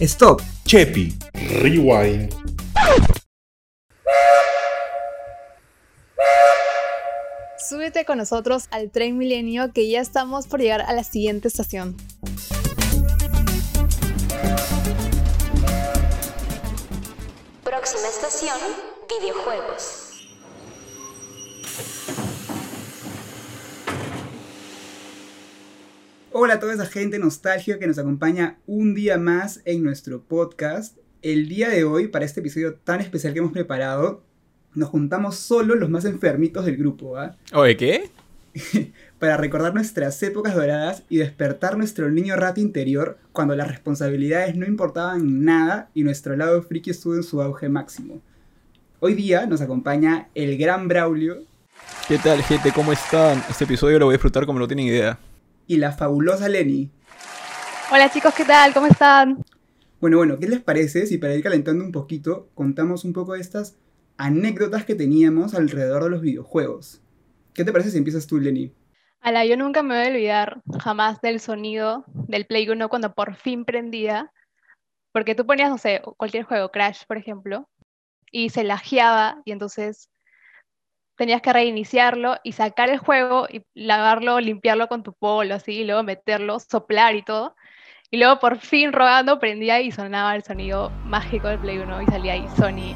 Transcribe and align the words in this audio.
Stop. 0.00 0.40
Chepi. 0.64 1.12
Rewind. 1.60 2.32
Súbete 7.68 8.04
con 8.04 8.18
nosotros 8.18 8.68
al 8.70 8.90
tren 8.90 9.18
milenio 9.18 9.72
que 9.72 9.88
ya 9.90 10.00
estamos 10.00 10.46
por 10.46 10.60
llegar 10.60 10.82
a 10.82 10.92
la 10.92 11.02
siguiente 11.02 11.48
estación. 11.48 11.96
Próxima 17.64 18.08
estación, 18.08 18.56
videojuegos. 19.20 20.07
Hola 26.30 26.54
a 26.54 26.60
toda 26.60 26.74
esa 26.74 26.84
gente 26.84 27.18
nostálgica 27.18 27.78
que 27.78 27.86
nos 27.86 27.98
acompaña 27.98 28.58
un 28.66 28.94
día 28.94 29.16
más 29.16 29.62
en 29.64 29.82
nuestro 29.82 30.22
podcast. 30.22 30.96
El 31.22 31.48
día 31.48 31.70
de 31.70 31.84
hoy, 31.84 32.08
para 32.08 32.26
este 32.26 32.40
episodio 32.40 32.74
tan 32.74 33.00
especial 33.00 33.32
que 33.32 33.38
hemos 33.38 33.52
preparado, 33.52 34.22
nos 34.74 34.90
juntamos 34.90 35.36
solo 35.36 35.74
los 35.74 35.88
más 35.88 36.04
enfermitos 36.04 36.66
del 36.66 36.76
grupo, 36.76 37.16
¿ah? 37.16 37.36
Oye, 37.54 37.76
¿qué? 37.76 38.10
Para 39.18 39.36
recordar 39.36 39.72
nuestras 39.72 40.22
épocas 40.22 40.54
doradas 40.54 41.02
y 41.08 41.16
despertar 41.16 41.78
nuestro 41.78 42.10
niño 42.10 42.36
rato 42.36 42.60
interior 42.60 43.18
cuando 43.32 43.56
las 43.56 43.68
responsabilidades 43.68 44.54
no 44.54 44.66
importaban 44.66 45.44
nada 45.44 45.90
y 45.94 46.04
nuestro 46.04 46.36
lado 46.36 46.62
friki 46.62 46.90
estuvo 46.90 47.14
en 47.14 47.22
su 47.22 47.40
auge 47.40 47.68
máximo. 47.68 48.20
Hoy 49.00 49.14
día 49.14 49.46
nos 49.46 49.60
acompaña 49.60 50.28
el 50.34 50.58
gran 50.58 50.88
Braulio 50.88 51.38
¿Qué 52.06 52.18
tal, 52.18 52.42
gente? 52.42 52.72
¿Cómo 52.72 52.92
están? 52.92 53.42
Este 53.48 53.64
episodio 53.64 53.98
lo 53.98 54.06
voy 54.06 54.14
a 54.14 54.16
disfrutar 54.16 54.46
como 54.46 54.58
no 54.58 54.66
tienen 54.66 54.86
idea. 54.86 55.18
Y 55.68 55.76
la 55.76 55.92
fabulosa 55.92 56.48
Lenny. 56.48 56.90
Hola 57.92 58.10
chicos, 58.10 58.34
¿qué 58.34 58.44
tal? 58.44 58.74
¿Cómo 58.74 58.86
están? 58.86 59.44
Bueno, 60.00 60.16
bueno, 60.16 60.38
¿qué 60.38 60.48
les 60.48 60.60
parece 60.60 61.06
si 61.06 61.18
para 61.18 61.34
ir 61.34 61.42
calentando 61.42 61.84
un 61.84 61.92
poquito 61.92 62.48
contamos 62.54 63.04
un 63.04 63.12
poco 63.12 63.34
de 63.34 63.40
estas 63.40 63.76
anécdotas 64.16 64.84
que 64.84 64.94
teníamos 64.94 65.54
alrededor 65.54 66.04
de 66.04 66.10
los 66.10 66.22
videojuegos? 66.22 67.02
¿Qué 67.52 67.64
te 67.64 67.72
parece 67.72 67.90
si 67.90 67.98
empiezas 67.98 68.26
tú, 68.26 68.40
Lenny? 68.40 68.72
Ala, 69.20 69.44
yo 69.44 69.56
nunca 69.56 69.82
me 69.82 69.96
voy 69.96 70.06
a 70.06 70.10
olvidar 70.10 70.62
jamás 70.80 71.20
del 71.20 71.38
sonido 71.38 72.04
del 72.28 72.46
Play 72.46 72.68
1 72.68 72.88
cuando 72.88 73.14
por 73.14 73.34
fin 73.34 73.64
prendía. 73.64 74.32
Porque 75.12 75.34
tú 75.34 75.46
ponías, 75.46 75.70
no 75.70 75.78
sé, 75.78 76.00
cualquier 76.16 76.44
juego, 76.44 76.70
Crash, 76.70 77.02
por 77.06 77.18
ejemplo, 77.18 77.68
y 78.30 78.50
se 78.50 78.62
lajeaba 78.64 79.42
y 79.44 79.52
entonces 79.52 80.08
tenías 81.18 81.42
que 81.42 81.52
reiniciarlo 81.52 82.36
y 82.44 82.52
sacar 82.52 82.88
el 82.88 82.98
juego 82.98 83.46
y 83.50 83.62
lavarlo, 83.74 84.40
limpiarlo 84.40 84.86
con 84.86 85.02
tu 85.02 85.12
polo, 85.12 85.56
así, 85.56 85.80
y 85.80 85.84
luego 85.84 86.02
meterlo, 86.04 86.58
soplar 86.60 87.16
y 87.16 87.22
todo. 87.22 87.56
Y 88.10 88.18
luego 88.18 88.38
por 88.38 88.58
fin 88.58 88.92
rogando 88.92 89.38
prendía 89.38 89.82
y 89.82 89.90
sonaba 89.90 90.34
el 90.36 90.44
sonido 90.44 90.90
mágico 91.04 91.48
del 91.48 91.58
Play 91.58 91.78
1 91.78 92.02
y 92.02 92.06
salía 92.06 92.32
ahí 92.34 92.46
Sony 92.56 92.94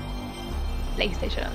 PlayStation. 0.95 1.49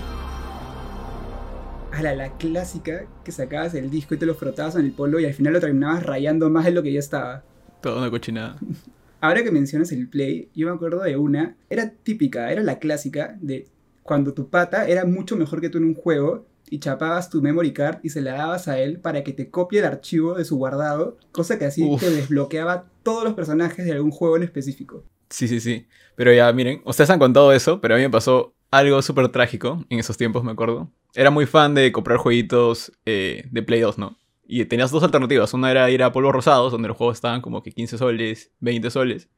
A 1.94 2.02
la, 2.04 2.14
la 2.14 2.38
clásica 2.38 3.08
que 3.24 3.32
sacabas 3.32 3.74
el 3.74 3.90
disco 3.90 4.14
y 4.14 4.18
te 4.18 4.26
lo 4.26 4.36
frotabas 4.36 4.76
en 4.76 4.86
el 4.86 4.92
polo 4.92 5.22
y 5.22 5.26
al 5.26 5.34
final 5.34 5.54
lo 5.54 5.62
terminabas 5.62 6.04
rayando 6.04 6.50
más 6.50 6.66
de 6.66 6.72
lo 6.72 6.84
que 6.84 6.92
ya 6.92 7.00
estaba. 7.00 7.44
Toda 7.82 8.00
una 8.00 8.12
cochinada. 8.12 8.58
Ahora 9.22 9.42
que 9.42 9.52
mencionas 9.52 9.92
el 9.94 10.10
play, 10.10 10.50
yo 10.54 10.68
me 10.68 10.74
acuerdo 10.74 11.02
de 11.02 11.16
una, 11.16 11.56
era 11.70 11.90
típica, 11.90 12.52
era 12.52 12.62
la 12.62 12.78
clásica 12.78 13.36
de 13.40 13.66
cuando 14.04 14.34
tu 14.34 14.50
pata 14.50 14.88
era 14.88 15.06
mucho 15.06 15.36
mejor 15.36 15.60
que 15.60 15.70
tú 15.70 15.80
en 15.80 15.86
un 15.86 15.96
juego 15.96 16.46
y 16.70 16.80
chapabas 16.80 17.30
tu 17.30 17.42
memory 17.42 17.74
card 17.74 18.00
y 18.04 18.10
se 18.10 18.22
la 18.22 18.34
dabas 18.34 18.68
a 18.68 18.80
él 18.80 19.00
para 19.00 19.24
que 19.24 19.34
te 19.34 19.50
copie 19.50 19.80
el 19.80 19.86
archivo 19.86 20.36
de 20.36 20.46
su 20.46 20.58
guardado, 20.58 21.18
cosa 21.32 21.58
que 21.58 21.66
así 21.66 21.84
Uf. 21.84 22.02
te 22.02 22.10
desbloqueaba 22.10 22.86
todos 23.04 23.24
los 23.24 23.34
personajes 23.34 23.86
de 23.86 23.94
algún 23.94 24.12
juego 24.12 24.38
en 24.38 24.44
específico. 24.44 25.04
Sí, 25.30 25.48
sí, 25.48 25.60
sí. 25.60 25.88
Pero 26.16 26.34
ya, 26.34 26.52
miren, 26.54 26.82
ustedes 26.86 27.10
han 27.10 27.20
contado 27.20 27.52
eso, 27.52 27.82
pero 27.82 27.96
a 27.96 27.98
mí 27.98 28.04
me 28.04 28.10
pasó 28.10 28.54
algo 28.72 29.02
súper 29.02 29.30
trágico 29.30 29.86
en 29.90 30.00
esos 30.00 30.18
tiempos, 30.18 30.44
me 30.44 30.52
acuerdo. 30.52 30.92
Era 31.14 31.32
muy 31.32 31.46
fan 31.46 31.74
de 31.74 31.92
comprar 31.92 32.18
jueguitos 32.18 32.92
eh, 33.06 33.48
de 33.52 33.64
Play 33.64 33.82
2, 33.82 33.98
¿no? 33.98 34.18
Y 34.46 34.64
tenías 34.66 34.92
dos 34.92 35.04
alternativas. 35.04 35.54
Una 35.54 35.72
era 35.72 35.90
ir 35.90 36.04
a 36.04 36.12
Polvos 36.12 36.34
Rosados, 36.34 36.72
donde 36.72 36.88
los 36.88 36.98
juegos 36.98 37.18
estaban 37.18 37.42
como 37.42 37.64
que 37.64 37.72
15 37.72 37.98
soles, 37.98 38.52
20 38.60 38.90
soles. 38.90 39.30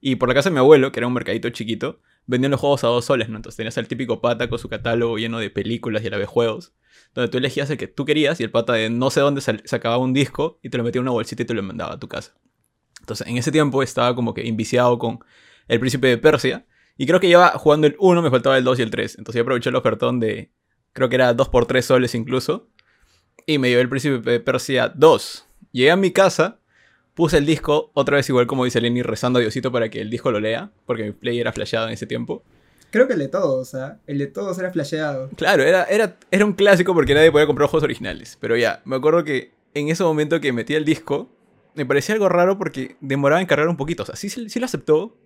Y 0.00 0.16
por 0.16 0.28
la 0.28 0.34
casa 0.34 0.48
de 0.48 0.54
mi 0.54 0.58
abuelo, 0.58 0.90
que 0.90 1.00
era 1.00 1.06
un 1.06 1.12
mercadito 1.12 1.48
chiquito, 1.50 2.00
vendían 2.28 2.52
los 2.52 2.60
juegos 2.60 2.84
a 2.84 2.88
2 2.88 3.04
soles, 3.04 3.28
¿no? 3.28 3.36
Entonces 3.36 3.56
tenías 3.56 3.76
el 3.78 3.88
típico 3.88 4.20
pata 4.20 4.48
con 4.48 4.58
su 4.58 4.68
catálogo 4.68 5.18
lleno 5.18 5.40
de 5.40 5.50
películas 5.50 6.04
y 6.04 6.06
a 6.06 6.10
la 6.10 6.18
vez 6.18 6.28
juegos. 6.28 6.74
Donde 7.14 7.30
tú 7.30 7.38
elegías 7.38 7.70
el 7.70 7.78
que 7.78 7.88
tú 7.88 8.04
querías 8.04 8.38
y 8.38 8.44
el 8.44 8.50
pata 8.50 8.74
de 8.74 8.90
no 8.90 9.10
sé 9.10 9.20
dónde 9.20 9.40
sacaba 9.40 9.96
un 9.96 10.12
disco 10.12 10.60
y 10.62 10.68
te 10.68 10.76
lo 10.76 10.84
metía 10.84 11.00
en 11.00 11.04
una 11.04 11.12
bolsita 11.12 11.42
y 11.42 11.46
te 11.46 11.54
lo 11.54 11.62
mandaba 11.62 11.94
a 11.94 11.98
tu 11.98 12.06
casa. 12.06 12.34
Entonces 13.00 13.26
en 13.26 13.38
ese 13.38 13.50
tiempo 13.50 13.82
estaba 13.82 14.14
como 14.14 14.34
que 14.34 14.46
inviciado 14.46 14.98
con 14.98 15.20
El 15.66 15.80
Príncipe 15.80 16.06
de 16.06 16.18
Persia. 16.18 16.66
Y 16.98 17.06
creo 17.06 17.18
que 17.18 17.28
lleva 17.28 17.50
jugando 17.52 17.86
el 17.86 17.96
1, 17.98 18.22
me 18.22 18.30
faltaba 18.30 18.58
el 18.58 18.64
2 18.64 18.78
y 18.78 18.82
el 18.82 18.90
3. 18.90 19.18
Entonces 19.18 19.38
yo 19.38 19.42
aproveché 19.42 19.70
el 19.70 19.76
ofertón 19.76 20.20
de, 20.20 20.52
creo 20.92 21.08
que 21.08 21.14
era 21.14 21.32
2 21.32 21.48
por 21.48 21.64
3 21.64 21.84
soles 21.84 22.14
incluso. 22.14 22.68
Y 23.46 23.58
me 23.58 23.70
llevé 23.70 23.80
el 23.80 23.88
Príncipe 23.88 24.18
de 24.18 24.40
Persia 24.40 24.92
2. 24.94 25.46
Llegué 25.72 25.90
a 25.90 25.96
mi 25.96 26.10
casa, 26.10 26.60
puse 27.18 27.36
el 27.36 27.46
disco, 27.46 27.90
otra 27.94 28.14
vez 28.14 28.28
igual 28.28 28.46
como 28.46 28.64
dice 28.64 28.80
Lenny, 28.80 29.02
rezando 29.02 29.40
a 29.40 29.42
Diosito 29.42 29.72
para 29.72 29.88
que 29.88 30.00
el 30.00 30.08
disco 30.08 30.30
lo 30.30 30.38
lea, 30.38 30.70
porque 30.86 31.02
mi 31.02 31.10
play 31.10 31.40
era 31.40 31.52
flasheado 31.52 31.88
en 31.88 31.94
ese 31.94 32.06
tiempo. 32.06 32.44
Creo 32.92 33.08
que 33.08 33.14
el 33.14 33.18
de 33.18 33.26
todos, 33.26 33.74
¿ah? 33.74 33.98
El 34.06 34.18
de 34.18 34.28
todos 34.28 34.56
era 34.60 34.70
flasheado. 34.70 35.28
Claro, 35.30 35.64
era, 35.64 35.82
era, 35.86 36.16
era 36.30 36.44
un 36.44 36.52
clásico 36.52 36.94
porque 36.94 37.14
nadie 37.14 37.32
podía 37.32 37.48
comprar 37.48 37.68
juegos 37.68 37.82
originales. 37.82 38.38
Pero 38.40 38.56
ya, 38.56 38.82
me 38.84 38.94
acuerdo 38.94 39.24
que 39.24 39.50
en 39.74 39.88
ese 39.88 40.04
momento 40.04 40.40
que 40.40 40.52
metí 40.52 40.76
el 40.76 40.84
disco, 40.84 41.28
me 41.74 41.84
parecía 41.84 42.14
algo 42.14 42.28
raro 42.28 42.56
porque 42.56 42.94
demoraba 43.00 43.40
en 43.40 43.48
cargar 43.48 43.66
un 43.66 43.76
poquito. 43.76 44.04
O 44.04 44.06
sea, 44.06 44.14
sí, 44.14 44.28
sí 44.28 44.60
lo 44.60 44.66
aceptó, 44.66 45.16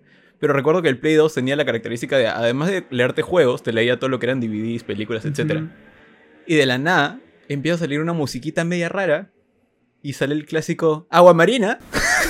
pero 0.40 0.54
recuerdo 0.54 0.80
que 0.80 0.88
el 0.88 0.98
Play 0.98 1.16
2 1.16 1.34
tenía 1.34 1.56
la 1.56 1.66
característica 1.66 2.16
de, 2.16 2.26
además 2.26 2.70
de 2.70 2.86
leerte 2.88 3.20
juegos, 3.20 3.62
te 3.62 3.70
leía 3.70 3.98
todo 3.98 4.08
lo 4.08 4.18
que 4.18 4.24
eran 4.24 4.40
DVDs, 4.40 4.82
películas, 4.82 5.26
etc. 5.26 5.64
Y 6.46 6.54
de 6.54 6.64
la 6.64 6.78
nada 6.78 7.20
empieza 7.50 7.74
a 7.74 7.78
salir 7.80 8.00
una 8.00 8.14
musiquita 8.14 8.64
media 8.64 8.88
rara 8.88 9.30
y 10.02 10.12
sale 10.14 10.34
el 10.34 10.44
clásico 10.44 11.06
Agua 11.10 11.32
Marina. 11.32 11.78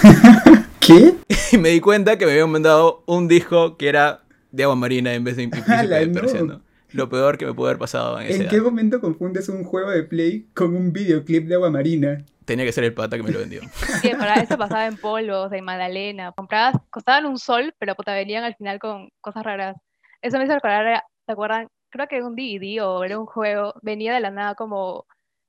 ¿Qué? 0.80 1.14
Y 1.52 1.58
me 1.58 1.70
di 1.70 1.80
cuenta 1.80 2.18
que 2.18 2.26
me 2.26 2.32
habían 2.32 2.50
mandado 2.50 3.02
un 3.06 3.28
disco 3.28 3.76
que 3.76 3.88
era 3.88 4.22
de 4.50 4.64
Agua 4.64 4.76
Marina 4.76 5.14
en 5.14 5.24
vez 5.24 5.36
de 5.36 5.48
Príncipe 5.48 5.74
¡Hala, 5.74 5.98
de. 5.98 6.58
Lo 6.92 7.08
peor 7.08 7.38
que 7.38 7.46
me 7.46 7.54
pudo 7.54 7.68
haber 7.68 7.78
pasado 7.78 8.20
en 8.20 8.26
ese 8.26 8.42
¿En 8.42 8.48
qué 8.50 8.60
momento 8.60 9.00
confundes 9.00 9.48
un 9.48 9.64
juego 9.64 9.90
de 9.90 10.02
Play 10.02 10.48
con 10.54 10.76
un 10.76 10.92
videoclip 10.92 11.48
de 11.48 11.54
Agua 11.54 11.70
Marina? 11.70 12.22
Tenía 12.44 12.66
que 12.66 12.72
ser 12.72 12.84
el 12.84 12.92
pata 12.92 13.16
que 13.16 13.22
me 13.22 13.30
lo 13.30 13.38
vendió. 13.38 13.62
Sí, 14.02 14.10
para 14.10 14.34
eso 14.34 14.58
pasaba 14.58 14.86
en 14.86 14.98
polvos, 14.98 15.50
en 15.52 15.64
Magdalena. 15.64 16.32
Comprabas, 16.32 16.76
costaban 16.90 17.24
un 17.24 17.38
sol, 17.38 17.72
pero 17.78 17.94
puta, 17.94 18.12
venían 18.12 18.44
al 18.44 18.54
final 18.56 18.78
con 18.78 19.08
cosas 19.22 19.42
raras. 19.44 19.76
Eso 20.20 20.36
me 20.36 20.44
hizo 20.44 20.54
recordar, 20.54 21.02
¿te 21.24 21.32
acuerdan? 21.32 21.68
Creo 21.88 22.06
que 22.08 22.16
era 22.16 22.26
un 22.26 22.34
DVD 22.34 22.82
o 22.82 23.04
era 23.04 23.18
un 23.18 23.26
juego, 23.26 23.74
venía 23.80 24.12
de 24.12 24.20
la 24.20 24.30
nada 24.30 24.54
como 24.54 25.06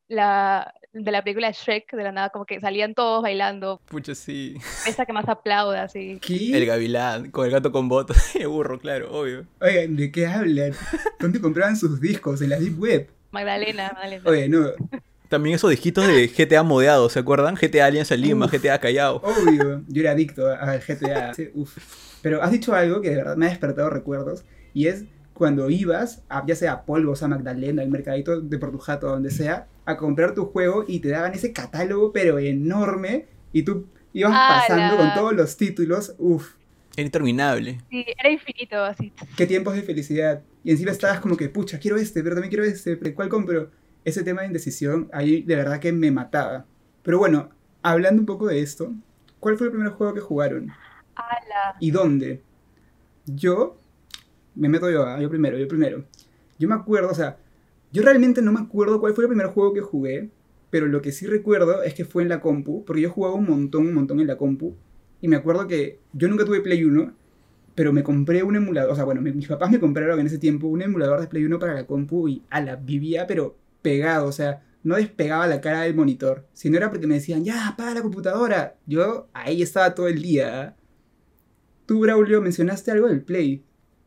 la 0.07 0.73
de 0.93 1.11
la 1.11 1.23
película 1.23 1.49
Shrek, 1.51 1.91
de 1.95 2.03
la 2.03 2.11
nada 2.11 2.29
como 2.29 2.45
que 2.45 2.59
salían 2.59 2.93
todos 2.93 3.23
bailando, 3.23 3.81
Pucha, 3.85 4.13
sí. 4.13 4.55
esa 4.87 5.05
que 5.07 5.13
más 5.13 5.27
aplauda, 5.27 5.83
así. 5.83 6.19
¿Qué? 6.21 6.55
El 6.55 6.65
gavilán, 6.67 7.31
con 7.31 7.45
el 7.45 7.51
gato 7.51 7.71
con 7.71 7.89
botas. 7.89 8.35
El 8.35 8.47
burro, 8.49 8.79
claro, 8.79 9.11
obvio. 9.11 9.47
Oigan, 9.59 9.95
¿de 9.95 10.11
qué 10.11 10.27
hablan? 10.27 10.73
¿Dónde 11.19 11.41
compraban 11.41 11.75
sus 11.77 11.99
discos? 11.99 12.41
En 12.43 12.49
la 12.49 12.59
Deep 12.59 12.79
Web. 12.79 13.09
Magdalena, 13.31 13.91
Magdalena. 13.93 14.29
Oye, 14.29 14.47
no, 14.47 14.67
También 15.29 15.55
esos 15.55 15.71
disquitos 15.71 16.05
de 16.05 16.27
GTA 16.27 16.61
modeados, 16.61 17.13
¿se 17.13 17.19
acuerdan? 17.19 17.55
GTA 17.55 17.87
Alianza 17.87 18.15
Lima, 18.15 18.45
Uf. 18.45 18.51
GTA 18.53 18.77
Callao. 18.79 19.15
obvio. 19.23 19.81
Yo 19.87 20.01
era 20.01 20.11
adicto 20.11 20.47
al 20.47 20.79
GTA. 20.79 21.33
Sí, 21.33 21.49
uf. 21.55 21.75
Pero 22.21 22.43
has 22.43 22.51
dicho 22.51 22.75
algo 22.75 23.01
que 23.01 23.09
de 23.09 23.15
verdad 23.15 23.35
me 23.35 23.47
ha 23.47 23.49
despertado 23.49 23.89
recuerdos. 23.89 24.45
Y 24.75 24.85
es 24.87 25.05
cuando 25.33 25.71
ibas, 25.71 26.21
a, 26.29 26.45
ya 26.45 26.55
sea 26.55 26.73
a 26.73 26.85
Polvos, 26.85 27.23
a 27.23 27.27
Magdalena, 27.27 27.81
al 27.81 27.89
mercadito 27.89 28.39
de 28.39 28.59
Portujato, 28.59 29.07
donde 29.07 29.31
sea, 29.31 29.67
a 29.85 29.97
comprar 29.97 30.33
tu 30.33 30.45
juego 30.45 30.85
y 30.87 30.99
te 30.99 31.09
daban 31.09 31.33
ese 31.33 31.51
catálogo, 31.51 32.11
pero 32.11 32.39
enorme. 32.39 33.25
Y 33.51 33.63
tú 33.63 33.87
ibas 34.13 34.31
pasando 34.31 34.97
con 34.97 35.13
todos 35.13 35.33
los 35.33 35.57
títulos. 35.57 36.15
Uf. 36.17 36.53
Era 36.95 37.05
interminable. 37.05 37.81
Sí, 37.89 38.05
era 38.17 38.29
infinito, 38.29 38.83
así. 38.83 39.11
qué 39.35 39.47
tiempos 39.47 39.75
de 39.75 39.81
felicidad. 39.81 40.43
Y 40.63 40.71
encima 40.71 40.91
estabas 40.91 41.19
como 41.19 41.35
que, 41.35 41.49
pucha, 41.49 41.79
quiero 41.79 41.97
este, 41.97 42.21
pero 42.23 42.35
también 42.35 42.49
quiero 42.49 42.63
este, 42.63 42.95
pero 42.97 43.15
¿cuál 43.15 43.29
compro? 43.29 43.71
Ese 44.05 44.23
tema 44.23 44.41
de 44.41 44.47
indecisión, 44.47 45.09
ahí 45.11 45.41
de 45.41 45.55
verdad 45.55 45.79
que 45.79 45.91
me 45.91 46.11
mataba. 46.11 46.65
Pero 47.01 47.17
bueno, 47.17 47.49
hablando 47.81 48.21
un 48.21 48.25
poco 48.25 48.47
de 48.47 48.61
esto, 48.61 48.93
¿cuál 49.39 49.57
fue 49.57 49.67
el 49.67 49.73
primer 49.73 49.91
juego 49.93 50.13
que 50.13 50.19
jugaron? 50.19 50.71
Ala. 51.15 51.77
¿Y 51.79 51.91
dónde? 51.91 52.41
Yo, 53.25 53.77
me 54.55 54.69
meto 54.69 54.89
yo, 54.89 55.05
ah, 55.05 55.19
yo 55.19 55.29
primero, 55.29 55.57
yo 55.57 55.67
primero. 55.67 56.05
Yo 56.59 56.67
me 56.67 56.75
acuerdo, 56.75 57.09
o 57.09 57.15
sea, 57.15 57.37
yo 57.93 58.03
realmente 58.03 58.41
no 58.43 58.51
me 58.53 58.61
acuerdo 58.61 58.99
cuál 59.01 59.15
fue 59.15 59.25
el 59.25 59.29
primer 59.29 59.47
juego 59.47 59.73
que 59.73 59.81
jugué, 59.81 60.31
pero 60.71 60.87
lo 60.87 61.01
que 61.01 61.13
sí 61.13 61.27
recuerdo 61.27 61.83
es 61.83 61.93
que 61.95 62.05
fue 62.05 62.23
en 62.23 62.29
la 62.29 62.41
compu, 62.41 62.83
porque 62.85 63.01
yo 63.03 63.11
jugaba 63.11 63.35
un 63.35 63.45
montón, 63.47 63.87
un 63.87 63.95
montón 63.95 64.19
en 64.21 64.27
la 64.27 64.37
compu, 64.37 64.75
y 65.21 65.27
me 65.29 65.35
acuerdo 65.37 65.67
que 65.67 65.99
yo 66.13 66.27
nunca 66.27 66.45
tuve 66.45 66.61
Play 66.61 66.83
1, 66.83 67.13
pero 67.75 67.93
me 67.93 68.03
compré 68.03 68.43
un 68.43 68.55
emulador, 68.55 68.91
o 68.91 68.95
sea, 68.95 69.03
bueno, 69.05 69.21
mi- 69.21 69.31
mis 69.31 69.47
papás 69.47 69.71
me 69.71 69.79
compraron 69.79 70.19
en 70.19 70.27
ese 70.27 70.37
tiempo 70.39 70.67
un 70.67 70.81
emulador 70.81 71.21
de 71.21 71.27
Play 71.27 71.45
1 71.45 71.59
para 71.59 71.73
la 71.73 71.87
compu 71.87 72.27
y 72.27 72.43
ala, 72.49 72.75
vivía 72.75 73.27
pero 73.27 73.57
pegado, 73.81 74.27
o 74.27 74.31
sea, 74.31 74.63
no 74.83 74.95
despegaba 74.95 75.47
la 75.47 75.61
cara 75.61 75.81
del 75.81 75.95
monitor. 75.95 76.45
Si 76.53 76.69
no 76.69 76.77
era 76.77 76.89
porque 76.89 77.07
me 77.07 77.15
decían, 77.15 77.43
ya, 77.45 77.69
apaga 77.69 77.93
la 77.95 78.01
computadora. 78.01 78.75
Yo 78.85 79.27
ahí 79.33 79.61
estaba 79.61 79.95
todo 79.95 80.07
el 80.09 80.21
día. 80.21 80.75
Tú, 81.85 81.99
Braulio, 81.99 82.41
mencionaste 82.41 82.91
algo 82.91 83.07
del 83.07 83.23
Play. 83.23 83.63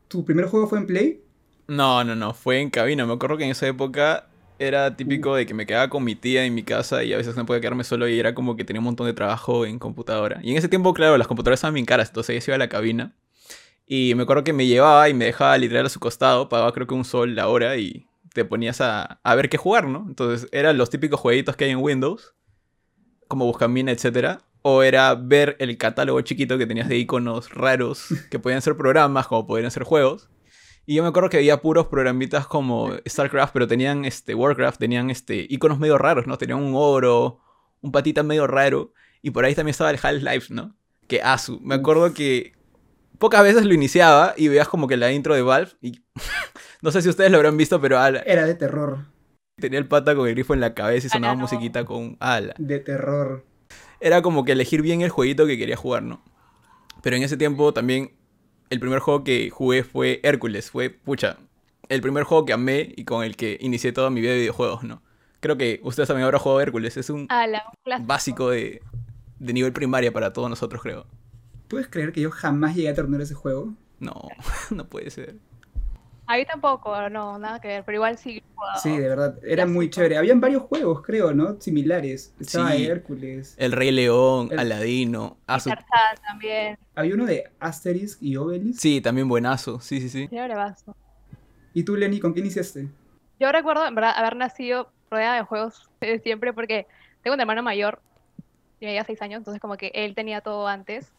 ¿Tu 0.08 0.24
primer 0.24 0.46
juego 0.46 0.66
fue 0.68 0.78
en 0.78 0.86
Play? 0.86 1.22
No, 1.68 2.04
no, 2.04 2.14
no, 2.14 2.32
fue 2.32 2.60
en 2.60 2.70
cabina. 2.70 3.06
Me 3.06 3.12
acuerdo 3.14 3.36
que 3.36 3.44
en 3.44 3.50
esa 3.50 3.66
época 3.66 4.28
era 4.58 4.96
típico 4.96 5.34
de 5.34 5.46
que 5.46 5.54
me 5.54 5.66
quedaba 5.66 5.90
con 5.90 6.04
mi 6.04 6.14
tía 6.14 6.44
en 6.44 6.54
mi 6.54 6.62
casa 6.62 7.04
y 7.04 7.12
a 7.12 7.16
veces 7.16 7.36
no 7.36 7.44
podía 7.44 7.60
quedarme 7.60 7.84
solo 7.84 8.08
y 8.08 8.18
era 8.18 8.34
como 8.34 8.56
que 8.56 8.64
tenía 8.64 8.80
un 8.80 8.84
montón 8.84 9.06
de 9.06 9.12
trabajo 9.12 9.66
en 9.66 9.78
computadora. 9.78 10.40
Y 10.42 10.52
en 10.52 10.56
ese 10.56 10.68
tiempo, 10.68 10.94
claro, 10.94 11.18
las 11.18 11.26
computadoras 11.26 11.58
estaban 11.58 11.74
bien 11.74 11.86
caras, 11.86 12.08
entonces 12.08 12.36
ella 12.36 12.44
iba 12.46 12.54
a 12.54 12.58
la 12.58 12.68
cabina. 12.68 13.14
Y 13.86 14.14
me 14.14 14.22
acuerdo 14.22 14.44
que 14.44 14.52
me 14.52 14.66
llevaba 14.66 15.08
y 15.08 15.14
me 15.14 15.26
dejaba 15.26 15.58
literal 15.58 15.86
a 15.86 15.88
su 15.88 16.00
costado, 16.00 16.48
pagaba 16.48 16.72
creo 16.72 16.86
que 16.86 16.94
un 16.94 17.04
sol 17.04 17.34
la 17.34 17.48
hora 17.48 17.76
y 17.76 18.06
te 18.32 18.44
ponías 18.44 18.80
a, 18.80 19.20
a 19.22 19.34
ver 19.34 19.48
qué 19.48 19.58
jugar, 19.58 19.88
¿no? 19.88 20.04
Entonces 20.08 20.48
eran 20.52 20.78
los 20.78 20.90
típicos 20.90 21.20
jueguitos 21.20 21.56
que 21.56 21.64
hay 21.64 21.70
en 21.70 21.78
Windows, 21.78 22.34
como 23.28 23.44
Buscamina, 23.44 23.92
etcétera. 23.92 24.40
O 24.62 24.82
era 24.82 25.14
ver 25.14 25.56
el 25.60 25.76
catálogo 25.78 26.20
chiquito 26.22 26.58
que 26.58 26.66
tenías 26.66 26.88
de 26.88 26.96
iconos 26.96 27.52
raros, 27.54 28.08
que 28.30 28.38
podían 28.38 28.62
ser 28.62 28.76
programas, 28.76 29.26
como 29.28 29.46
podían 29.46 29.70
ser 29.70 29.84
juegos. 29.84 30.28
Y 30.86 30.94
yo 30.94 31.02
me 31.02 31.08
acuerdo 31.08 31.28
que 31.28 31.38
había 31.38 31.60
puros 31.60 31.88
programitas 31.88 32.46
como 32.46 32.92
StarCraft, 33.08 33.52
pero 33.52 33.66
tenían 33.66 34.04
este 34.04 34.34
Warcraft, 34.34 34.78
tenían 34.78 35.10
este 35.10 35.44
iconos 35.50 35.80
medio 35.80 35.98
raros, 35.98 36.26
¿no? 36.28 36.38
Tenían 36.38 36.62
un 36.62 36.72
oro, 36.76 37.40
un 37.80 37.90
patita 37.90 38.22
medio 38.22 38.46
raro. 38.46 38.92
Y 39.20 39.30
por 39.30 39.44
ahí 39.44 39.54
también 39.54 39.72
estaba 39.72 39.90
el 39.90 39.98
Half-Life, 40.00 40.54
¿no? 40.54 40.76
Que 41.08 41.20
Asu. 41.22 41.60
Me 41.60 41.74
acuerdo 41.74 42.14
que 42.14 42.52
pocas 43.18 43.42
veces 43.42 43.64
lo 43.64 43.74
iniciaba 43.74 44.34
y 44.36 44.46
veías 44.46 44.68
como 44.68 44.86
que 44.86 44.96
la 44.96 45.10
intro 45.12 45.34
de 45.34 45.42
Valve. 45.42 45.72
Y 45.82 46.00
no 46.82 46.92
sé 46.92 47.02
si 47.02 47.08
ustedes 47.08 47.32
lo 47.32 47.38
habrán 47.38 47.56
visto, 47.56 47.80
pero 47.80 47.98
ala, 47.98 48.20
Era 48.20 48.46
de 48.46 48.54
terror. 48.54 49.06
tenía 49.60 49.80
el 49.80 49.88
pata 49.88 50.14
con 50.14 50.28
el 50.28 50.34
grifo 50.34 50.54
en 50.54 50.60
la 50.60 50.74
cabeza 50.74 51.08
y 51.08 51.10
sonaba 51.10 51.34
no. 51.34 51.40
musiquita 51.40 51.84
con 51.84 52.16
ala. 52.20 52.54
De 52.58 52.78
terror. 52.78 53.44
Era 53.98 54.22
como 54.22 54.44
que 54.44 54.52
elegir 54.52 54.82
bien 54.82 55.00
el 55.00 55.10
jueguito 55.10 55.46
que 55.46 55.58
quería 55.58 55.76
jugar, 55.76 56.04
¿no? 56.04 56.22
Pero 57.02 57.16
en 57.16 57.22
ese 57.24 57.36
tiempo 57.36 57.72
también 57.72 58.15
el 58.70 58.80
primer 58.80 58.98
juego 59.00 59.24
que 59.24 59.50
jugué 59.50 59.84
fue 59.84 60.20
Hércules. 60.22 60.70
Fue, 60.70 60.90
pucha, 60.90 61.38
el 61.88 62.00
primer 62.00 62.24
juego 62.24 62.44
que 62.44 62.52
amé 62.52 62.92
y 62.96 63.04
con 63.04 63.24
el 63.24 63.36
que 63.36 63.58
inicié 63.60 63.92
toda 63.92 64.10
mi 64.10 64.20
vida 64.20 64.32
de 64.32 64.38
videojuegos, 64.40 64.82
¿no? 64.84 65.02
Creo 65.40 65.56
que 65.56 65.80
ustedes 65.82 66.08
también 66.08 66.24
habrán 66.24 66.40
jugado 66.40 66.60
Hércules. 66.60 66.96
Es 66.96 67.10
un 67.10 67.26
Ala, 67.28 67.64
clásico. 67.84 68.06
básico 68.06 68.50
de, 68.50 68.82
de 69.38 69.52
nivel 69.52 69.72
primaria 69.72 70.12
para 70.12 70.32
todos 70.32 70.50
nosotros, 70.50 70.82
creo. 70.82 71.06
¿Puedes 71.68 71.88
creer 71.88 72.12
que 72.12 72.20
yo 72.20 72.30
jamás 72.30 72.74
llegué 72.74 72.88
a 72.88 72.94
terminar 72.94 73.20
ese 73.22 73.34
juego? 73.34 73.74
No, 74.00 74.14
no 74.70 74.86
puede 74.88 75.10
ser. 75.10 75.36
Ahí 76.28 76.44
tampoco, 76.44 77.08
no, 77.08 77.38
nada 77.38 77.60
que 77.60 77.68
ver, 77.68 77.84
pero 77.84 77.96
igual 77.96 78.18
sí. 78.18 78.38
he 78.38 78.54
jugado. 78.54 78.80
Sí, 78.80 78.96
de 78.98 79.08
verdad. 79.08 79.38
Era 79.44 79.54
Clásico. 79.62 79.74
muy 79.74 79.90
chévere. 79.90 80.16
Habían 80.18 80.40
varios 80.40 80.62
juegos, 80.62 81.02
creo, 81.02 81.32
¿no? 81.32 81.60
Similares. 81.60 82.34
Estaba 82.40 82.72
Sí. 82.72 82.86
Hércules. 82.86 83.54
El 83.58 83.72
Rey 83.72 83.92
León, 83.92 84.48
El- 84.50 84.58
Aladino. 84.58 85.36
Tarzán 85.46 85.78
también. 86.26 86.78
Había 86.94 87.14
uno 87.14 87.26
de 87.26 87.50
Asterix 87.60 88.18
y 88.20 88.36
Obelix. 88.36 88.80
Sí, 88.80 89.00
también 89.00 89.28
buenazo. 89.28 89.78
Sí, 89.80 90.00
sí, 90.00 90.08
sí. 90.08 90.26
Brevazo. 90.26 90.96
¿Y 91.74 91.84
tú, 91.84 91.94
Lenny, 91.96 92.18
con 92.20 92.34
qué 92.34 92.40
iniciaste? 92.40 92.88
Yo 93.38 93.52
recuerdo, 93.52 93.86
en 93.86 93.94
verdad, 93.94 94.14
haber 94.16 94.34
nacido 94.36 94.90
rodeada 95.10 95.36
de 95.36 95.42
juegos 95.42 95.88
desde 96.00 96.20
siempre 96.20 96.52
porque 96.52 96.86
tengo 97.22 97.34
un 97.34 97.40
hermano 97.40 97.62
mayor, 97.62 98.00
tiene 98.78 98.94
ya 98.94 99.04
seis 99.04 99.20
años, 99.22 99.38
entonces 99.38 99.60
como 99.60 99.76
que 99.76 99.92
él 99.94 100.14
tenía 100.14 100.40
todo 100.40 100.66
antes. 100.66 101.12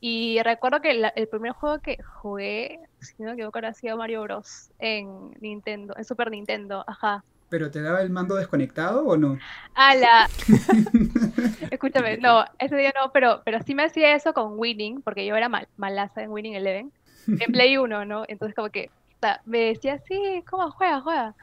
Y 0.00 0.40
recuerdo 0.42 0.80
que 0.80 0.94
la- 0.94 1.12
el 1.14 1.28
primer 1.28 1.52
juego 1.52 1.78
que 1.80 1.98
jugué, 2.22 2.78
si 3.00 3.22
no 3.22 3.28
me 3.28 3.34
equivoco, 3.34 3.58
ha 3.58 3.74
sido 3.74 3.96
Mario 3.96 4.22
Bros. 4.22 4.72
en 4.78 5.30
Nintendo, 5.40 5.94
en 5.96 6.04
Super 6.04 6.30
Nintendo, 6.30 6.84
ajá. 6.86 7.22
¿Pero 7.50 7.70
te 7.70 7.82
daba 7.82 8.00
el 8.00 8.10
mando 8.10 8.36
desconectado 8.36 9.04
o 9.06 9.16
no? 9.16 9.38
¡Hala! 9.74 10.26
Escúchame, 11.70 12.16
no, 12.18 12.44
ese 12.58 12.76
día 12.76 12.92
no, 13.00 13.12
pero, 13.12 13.42
pero 13.44 13.60
sí 13.62 13.74
me 13.74 13.84
hacía 13.84 14.14
eso 14.14 14.32
con 14.32 14.58
Winning, 14.58 15.02
porque 15.02 15.26
yo 15.26 15.36
era 15.36 15.48
mal, 15.48 15.68
malaza 15.76 16.22
en 16.22 16.30
Winning 16.30 16.54
Eleven, 16.54 16.92
en 17.26 17.52
Play 17.52 17.76
1, 17.76 18.04
¿no? 18.04 18.24
Entonces 18.28 18.54
como 18.54 18.70
que 18.70 18.90
o 19.16 19.18
sea, 19.20 19.40
me 19.44 19.58
decía, 19.58 19.98
sí, 20.08 20.42
¿cómo 20.48 20.70
juega, 20.70 21.00
juega? 21.02 21.34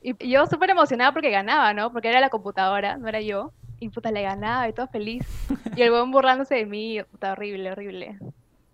Y 0.00 0.14
y 0.24 0.30
yo 0.30 0.46
súper 0.46 0.70
emocionada 0.70 1.12
porque 1.12 1.30
ganaba, 1.30 1.74
¿no? 1.74 1.92
Porque 1.92 2.08
era 2.08 2.20
la 2.20 2.30
computadora, 2.30 2.96
no 2.96 3.08
era 3.08 3.20
yo. 3.20 3.52
Y 3.84 3.90
puta, 3.90 4.10
le 4.10 4.22
ganaba 4.22 4.66
y 4.66 4.72
todo 4.72 4.88
feliz. 4.88 5.26
Y 5.76 5.82
el 5.82 5.92
weón 5.92 6.10
burlándose 6.10 6.54
de 6.54 6.64
mí, 6.64 6.98
puta, 7.10 7.32
horrible, 7.32 7.70
horrible. 7.70 8.18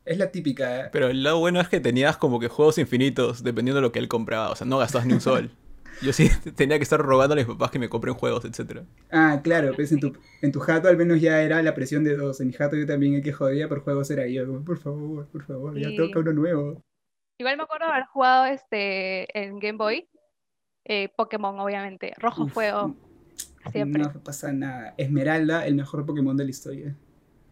Es 0.05 0.19
la 0.19 0.31
típica. 0.31 0.87
¿eh? 0.87 0.89
Pero 0.93 1.09
el 1.09 1.25
lado 1.25 1.41
bueno 1.41 1.61
es 1.61 1.69
que 1.69 1.81
tenías 1.81 2.17
como 2.17 2.39
que 2.39 2.47
juegos 2.47 2.79
infinitos 2.79 3.43
dependiendo 3.43 3.81
de 3.81 3.83
lo 3.83 3.91
que 3.91 3.99
él 3.99 4.07
compraba. 4.07 4.51
O 4.51 4.55
sea, 4.55 4.69
no 4.69 4.79
gastabas 4.79 5.09
ni 5.09 5.15
un 5.15 5.21
sol. 5.21 5.51
Yo 6.01 6.13
sí 6.13 6.31
tenía 6.57 6.79
que 6.79 6.85
estar 6.85 7.01
rogando 7.01 7.35
a 7.35 7.37
mis 7.37 7.47
papás 7.47 7.73
que 7.73 7.81
me 7.81 7.89
compren 7.89 8.15
juegos, 8.15 8.45
etcétera. 8.45 8.85
Ah, 9.11 9.41
claro, 9.43 9.73
pues 9.75 9.91
en 9.91 9.99
tu, 9.99 10.17
en 10.43 10.53
tu 10.53 10.61
jato 10.61 10.87
al 10.87 10.97
menos 10.97 11.21
ya 11.21 11.43
era 11.43 11.61
la 11.61 11.75
presión 11.75 12.05
de 12.05 12.17
dos. 12.17 12.41
En 12.41 12.47
mi 12.47 12.53
jato 12.53 12.77
yo 12.77 12.87
también 12.87 13.15
el 13.15 13.23
que 13.23 13.33
jodía 13.33 13.69
por 13.69 13.81
juegos 13.81 14.13
era 14.13 14.29
yo. 14.29 14.65
Por 14.65 14.79
favor, 14.79 15.27
por 15.27 15.43
favor, 15.45 15.77
ya 15.77 15.91
toca 15.97 16.21
uno 16.21 16.33
nuevo. 16.33 16.81
Igual 17.39 17.57
me 17.57 17.65
acuerdo 17.65 17.87
haber 17.87 18.05
jugado 18.05 18.45
este 18.45 19.27
en 19.37 19.59
Game 19.59 19.77
Boy, 19.77 20.09
eh, 20.85 21.09
Pokémon, 21.17 21.59
obviamente. 21.59 22.15
Rojo 22.17 22.45
Uf, 22.45 22.53
Fuego, 22.53 22.95
siempre. 23.71 24.03
No 24.03 24.13
pasa 24.23 24.53
nada. 24.53 24.95
Esmeralda, 24.97 25.67
el 25.67 25.75
mejor 25.75 26.07
Pokémon 26.07 26.37
de 26.37 26.45
la 26.45 26.51
historia. 26.51 26.97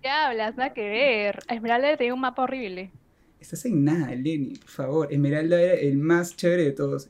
¿Qué 0.02 0.08
hablas? 0.08 0.56
Nada 0.56 0.72
que 0.72 0.88
ver. 0.88 1.40
Esmeralda 1.48 1.96
tenía 1.96 2.14
un 2.14 2.20
mapa 2.20 2.42
horrible. 2.42 2.92
Estás 3.40 3.64
en 3.66 3.84
nada, 3.84 4.14
Lenny, 4.14 4.56
por 4.56 4.68
favor. 4.68 5.12
Esmeralda 5.12 5.60
era 5.60 5.74
el 5.74 5.98
más 5.98 6.36
chévere 6.36 6.64
de 6.64 6.72
todos. 6.72 7.08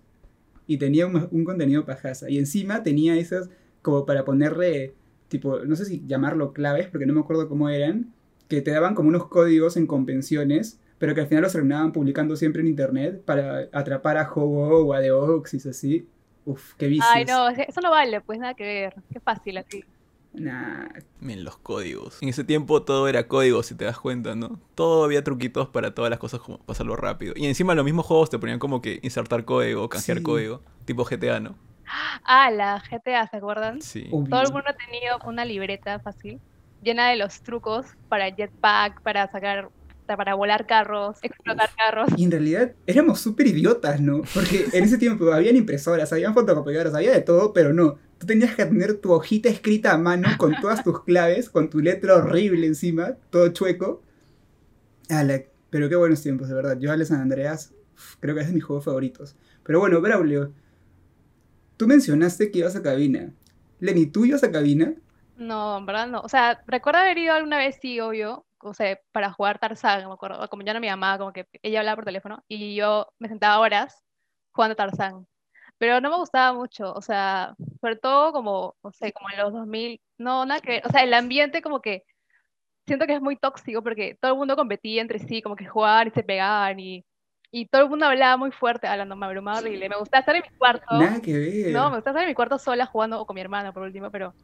Y 0.67 0.77
tenía 0.77 1.07
un, 1.07 1.29
un 1.31 1.45
contenido 1.45 1.85
pajaza. 1.85 2.29
Y 2.29 2.39
encima 2.39 2.83
tenía 2.83 3.17
esas 3.17 3.49
como 3.83 4.05
para 4.05 4.25
ponerle, 4.25 4.95
tipo, 5.29 5.61
no 5.61 5.77
sé 5.77 5.85
si 5.85 6.05
llamarlo 6.07 6.53
claves, 6.53 6.89
porque 6.89 7.07
no 7.07 7.15
me 7.15 7.21
acuerdo 7.21 7.49
cómo 7.49 7.69
eran, 7.69 8.13
que 8.49 8.61
te 8.61 8.71
daban 8.71 8.95
como 8.95 9.09
unos 9.09 9.29
códigos 9.29 9.77
en 9.77 9.87
convenciones, 9.87 10.81
pero 10.99 11.15
que 11.15 11.23
al 11.23 11.29
final 11.29 11.43
los 11.45 11.53
terminaban 11.53 11.93
publicando 11.93 12.37
siempre 12.37 12.61
en 12.61 12.69
internet 12.69 13.23
para 13.25 13.69
atrapar 13.73 14.17
a 14.19 14.31
Ho-Oh 14.31 14.87
o 14.87 14.93
a 14.93 15.01
The 15.01 15.13
Oxys, 15.13 15.67
así. 15.67 16.07
Uf, 16.49 16.75
qué 16.79 16.87
vicios. 16.87 17.09
Ay, 17.13 17.25
no, 17.27 17.49
eso 17.51 17.81
no 17.83 17.91
vale, 17.91 18.21
pues 18.23 18.39
nada 18.39 18.55
que 18.55 18.65
ver. 18.65 18.95
Qué 19.13 19.21
fácil 19.21 19.59
así. 19.59 19.83
Nah, 20.33 20.87
En 21.21 21.45
los 21.45 21.59
códigos. 21.59 22.23
En 22.23 22.29
ese 22.29 22.45
tiempo 22.45 22.83
todo 22.83 23.09
era 23.09 23.29
código, 23.29 23.63
si 23.63 23.75
te 23.75 23.85
das 23.85 23.99
cuenta, 23.99 24.35
¿no? 24.35 24.61
Todo 24.75 25.05
había 25.05 25.23
truquitos 25.23 25.69
para 25.69 25.95
todas 25.95 26.11
las 26.11 26.19
cosas 26.19 26.41
como 26.41 26.59
pasarlo 26.65 26.97
rápido. 26.97 27.35
Y 27.37 27.47
encima 27.47 27.75
los 27.75 27.85
mismos 27.85 28.07
juegos 28.07 28.31
te 28.31 28.39
ponían 28.39 28.59
como 28.59 28.81
que 28.81 29.01
insertar 29.03 29.45
código, 29.45 29.89
canjear 29.89 30.19
Sí. 30.19 30.25
código. 30.25 30.63
Tipo 30.85 31.05
GTA, 31.05 31.41
¿no? 31.41 31.57
Ah, 32.25 32.51
la 32.51 32.81
GTA, 32.91 33.27
¿se 33.27 33.37
acuerdan? 33.37 33.81
Sí. 33.81 34.07
obvio. 34.11 34.31
Todo 34.31 34.43
el 34.43 34.53
mundo 34.53 34.65
ha 34.69 34.75
tenido 34.75 35.19
una 35.27 35.45
libreta 35.45 35.99
fácil, 36.01 36.41
llena 36.81 37.09
de 37.11 37.17
los 37.17 37.43
trucos 37.43 37.87
para 38.09 38.31
jetpack, 38.31 39.03
para 39.03 39.27
sacar, 39.29 39.71
para 40.17 40.35
volar 40.35 40.67
carros, 40.67 41.19
explotar 41.23 41.71
carros. 41.77 42.09
Y 42.17 42.25
en 42.25 42.31
realidad 42.31 42.73
éramos 42.87 43.21
súper 43.21 43.47
idiotas, 43.47 44.01
¿no? 44.01 44.23
Porque 44.35 44.67
en 44.73 44.85
ese 44.85 44.99
tiempo 44.99 45.33
habían 45.33 45.57
impresoras, 45.57 46.13
habían 46.13 46.35
fotocopiadoras, 46.35 46.95
había 46.95 47.13
de 47.13 47.21
todo, 47.21 47.53
pero 47.53 47.73
no. 47.73 47.99
Tú 48.19 48.27
tenías 48.27 48.55
que 48.55 48.65
tener 48.65 48.95
tu 48.99 49.13
hojita 49.13 49.49
escrita 49.49 49.93
a 49.93 49.99
mano 49.99 50.29
con 50.39 50.55
todas 50.61 50.83
tus 50.83 51.05
claves, 51.05 51.49
con 51.49 51.71
tu 51.71 51.81
letra 51.81 52.17
horrible 52.17 52.67
encima, 52.67 53.17
todo 53.31 53.49
chueco. 53.49 54.03
Ala, 55.09 55.43
pero 55.71 55.89
qué 55.89 55.97
buenos 55.97 56.23
tiempos, 56.23 56.49
de 56.49 56.55
verdad. 56.55 56.79
Yo, 56.81 56.91
Ale 56.91 57.05
San 57.05 57.21
Andreas, 57.21 57.73
creo 58.21 58.35
que 58.35 58.41
es 58.41 58.49
de 58.49 58.55
mis 58.55 58.65
juegos 58.65 58.85
favoritos. 58.85 59.37
Pero 59.63 59.81
bueno, 59.81 60.01
Braulio, 60.01 60.53
tú 61.77 61.87
mencionaste 61.87 62.51
que 62.51 62.59
ibas 62.61 62.77
a 62.77 62.83
cabina. 62.83 63.33
Lenny, 63.81 64.07
¿tú 64.07 64.25
ibas 64.25 64.43
a 64.43 64.51
cabina? 64.51 64.95
No, 65.37 65.79
en 65.79 65.87
verdad 65.87 66.09
no. 66.09 66.21
O 66.21 66.29
sea, 66.29 66.63
recuerdo 66.67 67.01
haber 67.01 67.19
ido 67.19 67.35
alguna 67.35 67.59
vez, 67.59 67.79
sí, 67.81 68.01
obvio, 68.01 68.45
o 68.61 68.75
sea, 68.75 68.99
para 69.13 69.33
jugar 69.33 69.59
Tarzán, 69.59 70.07
me 70.07 70.13
acuerdo. 70.13 70.49
Como 70.49 70.63
ya 70.63 70.75
no 70.75 70.81
mi 70.81 70.89
mamá, 70.89 71.19
como 71.19 71.33
que 71.33 71.47
ella 71.63 71.81
hablaba 71.81 71.97
por 71.97 72.05
teléfono 72.05 72.43
y 72.49 72.75
yo 72.75 73.09
me 73.19 73.29
sentaba 73.29 73.59
horas 73.61 74.03
jugando 74.53 74.77
Tarzán. 74.77 75.27
Pero 75.79 76.01
no 76.01 76.11
me 76.11 76.17
gustaba 76.17 76.53
mucho, 76.53 76.93
o 76.93 77.01
sea, 77.01 77.55
sobre 77.81 77.97
todo 77.97 78.33
como, 78.33 78.75
no 78.83 78.91
sé, 78.91 79.13
como 79.13 79.31
en 79.31 79.39
los 79.39 79.53
2000, 79.53 80.01
no, 80.19 80.45
nada 80.45 80.61
que. 80.61 80.83
O 80.85 80.91
sea, 80.91 81.05
el 81.05 81.15
ambiente 81.15 81.63
como 81.63 81.81
que 81.81 82.03
siento 82.87 83.07
que 83.07 83.15
es 83.15 83.21
muy 83.21 83.37
tóxico 83.37 83.83
porque 83.83 84.17
todo 84.21 84.33
el 84.33 84.39
mundo 84.39 84.57
competía 84.57 85.01
entre 85.03 85.21
sí, 85.21 85.41
como 85.41 85.55
que 85.55 85.67
jugaban 85.67 86.09
y 86.09 86.11
se 86.11 86.25
pegaban 86.25 86.81
y, 86.81 87.05
y 87.53 87.67
todo 87.67 87.83
el 87.83 87.91
mundo 87.91 88.07
hablaba 88.07 88.37
muy 88.37 88.51
fuerte, 88.51 88.89
hablando, 88.89 89.15
me 89.15 89.27
abrumaba 89.27 89.59
horrible. 89.59 89.89
Me 89.89 89.97
gustaba 89.97 90.21
estar 90.21 90.35
en 90.35 90.43
mi 90.43 90.59
cuarto. 90.59 90.99
Nada 90.99 91.21
que 91.21 91.39
ver. 91.39 91.73
No, 91.73 91.91
me 91.91 91.97
gusta 91.97 92.11
estar 92.11 92.23
en 92.23 92.29
mi 92.29 92.35
cuarto 92.35 92.59
sola 92.59 92.87
jugando 92.87 93.21
o 93.21 93.27
con 93.27 93.35
mi 93.35 93.41
hermana 93.41 93.73
por 93.73 93.83
último, 93.85 94.11
pero 94.11 94.35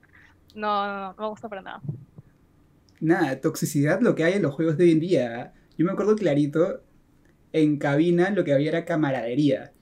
no, 0.55 0.87
no, 0.87 0.99
no, 0.99 1.15
no 1.15 1.23
me 1.23 1.29
gusta 1.29 1.49
para 1.49 1.63
nada. 1.63 1.81
Nada, 3.05 3.39
toxicidad 3.41 4.01
lo 4.01 4.15
que 4.15 4.25
hay 4.25 4.33
en 4.35 4.43
los 4.43 4.55
juegos 4.55 4.79
de 4.79 4.85
hoy 4.85 4.93
en 4.93 5.01
día. 5.01 5.53
Yo 5.77 5.85
me 5.85 5.93
acuerdo 5.93 6.17
clarito, 6.17 6.81
en 7.53 7.77
cabina 7.79 8.31
lo 8.31 8.45
que 8.45 8.53
había 8.55 8.71
era 8.71 8.85
camaradería. 8.87 9.73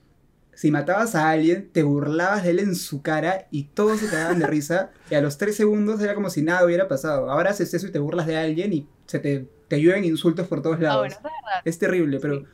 Si 0.55 0.71
matabas 0.73 1.15
a 1.15 1.31
alguien, 1.31 1.71
te 1.73 1.83
burlabas 1.85 2.43
de 2.43 2.51
él 2.51 2.59
en 2.59 2.75
su 2.75 3.01
cara 3.01 3.47
y 3.51 3.65
todos 3.75 4.01
se 4.01 4.09
cagaban 4.11 4.39
de 4.41 4.47
risa. 4.49 4.91
Y 5.11 5.15
a 5.15 5.21
los 5.23 5.39
tres 5.39 5.57
segundos 5.57 6.01
era 6.03 6.15
como 6.15 6.31
si 6.31 6.43
nada 6.43 6.65
hubiera 6.67 6.89
pasado. 6.89 7.31
Ahora 7.31 7.51
haces 7.51 7.73
eso 7.75 7.87
y 7.87 7.91
te 7.93 7.99
burlas 8.01 8.27
de 8.27 8.37
alguien 8.37 8.73
y 8.73 8.89
se 9.07 9.19
te, 9.21 9.47
te 9.69 9.81
llueven 9.81 10.05
insultos 10.05 10.49
por 10.49 10.61
todos 10.61 10.79
Ah, 10.81 10.83
lados. 10.83 11.15
bueno, 11.23 11.37
es 11.65 11.79
terrible, 11.79 12.19
pero 12.21 12.41
Sí. 12.41 12.47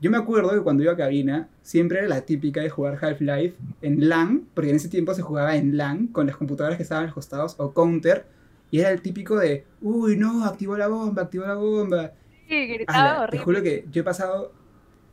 yo 0.00 0.10
me 0.10 0.16
acuerdo 0.18 0.50
que 0.50 0.60
cuando 0.62 0.82
iba 0.82 0.92
a 0.92 0.96
cabina, 0.96 1.48
siempre 1.62 1.98
era 2.00 2.08
la 2.08 2.22
típica 2.22 2.60
de 2.62 2.68
jugar 2.68 2.98
Half-Life 3.00 3.54
en 3.80 4.08
LAN, 4.08 4.48
porque 4.54 4.70
en 4.70 4.76
ese 4.76 4.88
tiempo 4.88 5.14
se 5.14 5.22
jugaba 5.22 5.56
en 5.56 5.76
LAN 5.76 6.08
con 6.08 6.26
las 6.26 6.36
computadoras 6.36 6.76
que 6.76 6.82
estaban 6.82 7.04
a 7.04 7.06
los 7.06 7.14
costados, 7.14 7.54
o 7.58 7.72
Counter, 7.72 8.26
y 8.70 8.80
era 8.80 8.90
el 8.90 9.00
típico 9.00 9.36
de, 9.36 9.64
uy, 9.80 10.16
no, 10.16 10.44
activó 10.44 10.76
la 10.76 10.88
bomba, 10.88 11.22
activó 11.22 11.46
la 11.46 11.54
bomba. 11.54 12.12
Sí, 12.48 12.66
gritaba 12.66 13.22
Ala, 13.22 13.30
te 13.30 13.38
juro 13.38 13.62
que 13.62 13.86
yo 13.90 14.02
he 14.02 14.04
pasado 14.04 14.52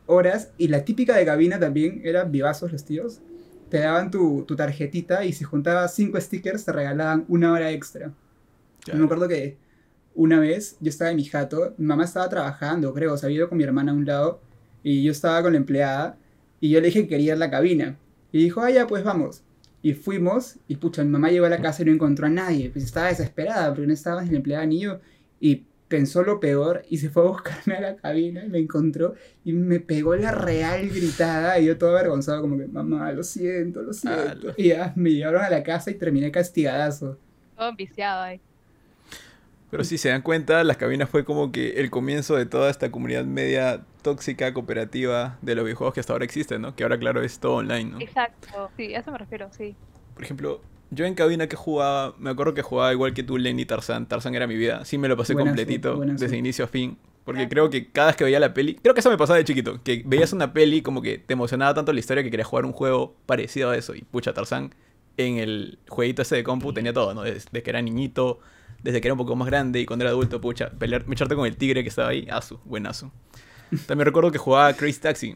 horas 0.05 0.51
y 0.57 0.67
la 0.67 0.83
típica 0.85 1.15
de 1.15 1.25
cabina 1.25 1.59
también 1.59 2.01
era 2.03 2.23
vivazos 2.23 2.71
los 2.71 2.83
tíos. 2.85 3.21
Te 3.69 3.79
daban 3.79 4.11
tu, 4.11 4.43
tu 4.45 4.55
tarjetita 4.55 5.25
y 5.25 5.33
si 5.33 5.43
juntabas 5.43 5.95
cinco 5.95 6.19
stickers 6.19 6.65
te 6.65 6.71
regalaban 6.71 7.25
una 7.27 7.51
hora 7.51 7.71
extra. 7.71 8.13
Yo 8.85 8.95
me 8.95 9.05
acuerdo 9.05 9.27
que 9.27 9.57
una 10.13 10.39
vez 10.39 10.77
yo 10.79 10.89
estaba 10.89 11.09
en 11.11 11.17
mi 11.17 11.25
jato, 11.25 11.73
mi 11.77 11.87
mamá 11.87 12.03
estaba 12.03 12.29
trabajando, 12.29 12.93
creo, 12.93 13.13
o 13.13 13.17
sea, 13.17 13.27
había 13.27 13.37
ido 13.37 13.49
con 13.49 13.57
mi 13.57 13.63
hermana 13.63 13.91
a 13.91 13.95
un 13.95 14.05
lado 14.05 14.41
y 14.83 15.03
yo 15.03 15.11
estaba 15.11 15.41
con 15.41 15.53
la 15.53 15.57
empleada 15.57 16.17
y 16.59 16.69
yo 16.69 16.79
le 16.81 16.87
dije 16.87 17.03
que 17.03 17.07
quería 17.07 17.27
ir 17.27 17.33
a 17.33 17.37
la 17.37 17.49
cabina. 17.49 17.97
Y 18.31 18.39
dijo, 18.43 18.61
ah, 18.61 18.69
ya, 18.69 18.87
pues 18.87 19.03
vamos. 19.03 19.43
Y 19.83 19.93
fuimos 19.93 20.55
y 20.67 20.77
pucha, 20.77 21.03
mi 21.03 21.09
mamá 21.11 21.29
llegó 21.29 21.45
a 21.45 21.49
la 21.49 21.61
casa 21.61 21.83
y 21.83 21.85
no 21.85 21.91
encontró 21.91 22.25
a 22.25 22.29
nadie. 22.29 22.71
Pues 22.71 22.85
estaba 22.85 23.09
desesperada 23.09 23.67
porque 23.67 23.85
no 23.85 23.93
estaba 23.93 24.23
la 24.23 24.31
empleada 24.31 24.65
ni 24.65 24.79
yo. 24.79 24.99
Y 25.39 25.65
pensó 25.89 26.23
lo 26.23 26.39
peor 26.39 26.83
y 26.89 26.97
se 26.97 27.11
fue 27.11 27.21
a 27.21 27.27
buscarme 27.27 27.75
a 27.75 27.81
la 27.81 27.95
cabina 27.95 28.43
y 28.43 28.49
me 28.49 28.57
encontró 28.57 29.13
y 29.45 29.53
me 29.53 29.79
pegó 29.79 30.15
la 30.15 30.31
real 30.31 30.89
gritada 30.89 31.59
y 31.59 31.65
yo 31.65 31.77
todo 31.77 31.91
avergonzado 31.91 32.41
como 32.41 32.57
que, 32.57 32.65
mamá, 32.65 33.11
lo 33.11 33.23
siento, 33.23 33.83
lo 33.83 33.93
siento. 33.93 34.21
Ala. 34.21 34.53
Y 34.57 34.69
ya 34.69 34.93
me 34.95 35.11
llevaron 35.11 35.43
a 35.43 35.49
la 35.51 35.61
casa 35.61 35.91
y 35.91 35.95
terminé 35.95 36.31
castigadazo. 36.31 37.19
Todo 37.55 37.75
viciado 37.75 38.23
ahí. 38.23 38.41
Pero 39.69 39.83
si 39.83 39.97
se 39.97 40.09
dan 40.09 40.21
cuenta, 40.21 40.63
las 40.63 40.77
cabinas 40.77 41.09
fue 41.09 41.25
como 41.25 41.51
que 41.51 41.79
el 41.81 41.91
comienzo 41.91 42.37
de 42.37 42.45
toda 42.45 42.71
esta 42.71 42.89
comunidad 42.89 43.25
media 43.25 43.81
tóxica, 44.03 44.53
cooperativa 44.53 45.37
de 45.41 45.55
los 45.55 45.65
videojuegos 45.65 45.93
que 45.95 45.99
hasta 45.99 46.13
ahora 46.13 46.25
existen, 46.25 46.61
¿no? 46.61 46.75
Que 46.75 46.83
ahora, 46.83 46.99
claro, 46.99 47.23
es 47.23 47.39
todo 47.39 47.55
online, 47.55 47.85
¿no? 47.85 47.99
Exacto. 47.99 48.69
Sí, 48.77 48.93
a 48.93 48.99
eso 48.99 49.11
me 49.11 49.17
refiero, 49.17 49.49
sí. 49.51 49.75
Por 50.13 50.23
ejemplo, 50.23 50.61
yo 50.91 51.05
en 51.05 51.15
cabina 51.15 51.47
que 51.47 51.55
jugaba, 51.55 52.13
me 52.19 52.29
acuerdo 52.29 52.53
que 52.53 52.61
jugaba 52.61 52.93
igual 52.93 53.13
que 53.13 53.23
tú, 53.23 53.37
Lenny 53.37 53.65
Tarzan. 53.65 54.07
Tarzan 54.07 54.35
era 54.35 54.45
mi 54.45 54.55
vida. 54.55 54.85
Sí 54.85 54.99
me 54.99 55.07
lo 55.07 55.17
pasé 55.17 55.33
completito, 55.33 55.97
desde 55.97 56.37
inicio 56.37 56.65
a 56.65 56.67
fin. 56.67 56.97
Porque 57.23 57.47
creo 57.47 57.69
que 57.69 57.89
cada 57.89 58.07
vez 58.07 58.17
que 58.17 58.25
veía 58.25 58.39
la 58.39 58.53
peli, 58.53 58.75
creo 58.75 58.93
que 58.93 58.99
eso 58.99 59.09
me 59.09 59.17
pasaba 59.17 59.37
de 59.37 59.45
chiquito, 59.45 59.81
que 59.81 60.03
veías 60.05 60.33
una 60.33 60.51
peli 60.51 60.81
como 60.81 61.01
que 61.01 61.17
te 61.17 61.33
emocionaba 61.33 61.73
tanto 61.73 61.93
la 61.93 61.99
historia 61.99 62.21
que 62.21 62.29
querías 62.29 62.47
jugar 62.47 62.65
un 62.65 62.73
juego 62.73 63.15
parecido 63.25 63.69
a 63.69 63.77
eso. 63.77 63.95
Y 63.95 64.01
pucha, 64.01 64.33
Tarzan 64.33 64.75
en 65.17 65.37
el 65.37 65.79
jueguito 65.87 66.21
ese 66.21 66.35
de 66.35 66.43
compu 66.43 66.73
tenía 66.73 66.93
todo, 66.93 67.13
¿no? 67.13 67.21
Desde 67.21 67.63
que 67.63 67.69
era 67.69 67.81
niñito, 67.81 68.39
desde 68.81 68.99
que 68.99 69.07
era 69.07 69.13
un 69.13 69.19
poco 69.19 69.35
más 69.35 69.47
grande 69.47 69.79
y 69.79 69.85
cuando 69.85 70.03
era 70.03 70.11
adulto, 70.11 70.41
pucha, 70.41 70.69
pelear, 70.71 71.05
echarte 71.09 71.35
con 71.35 71.45
el 71.45 71.55
tigre 71.55 71.83
que 71.83 71.89
estaba 71.89 72.09
ahí, 72.09 72.27
asu, 72.29 72.59
buenazo. 72.65 73.11
También 73.87 74.05
recuerdo 74.05 74.31
que 74.31 74.37
jugaba 74.37 74.73
Crazy 74.73 74.99
Taxi. 74.99 75.35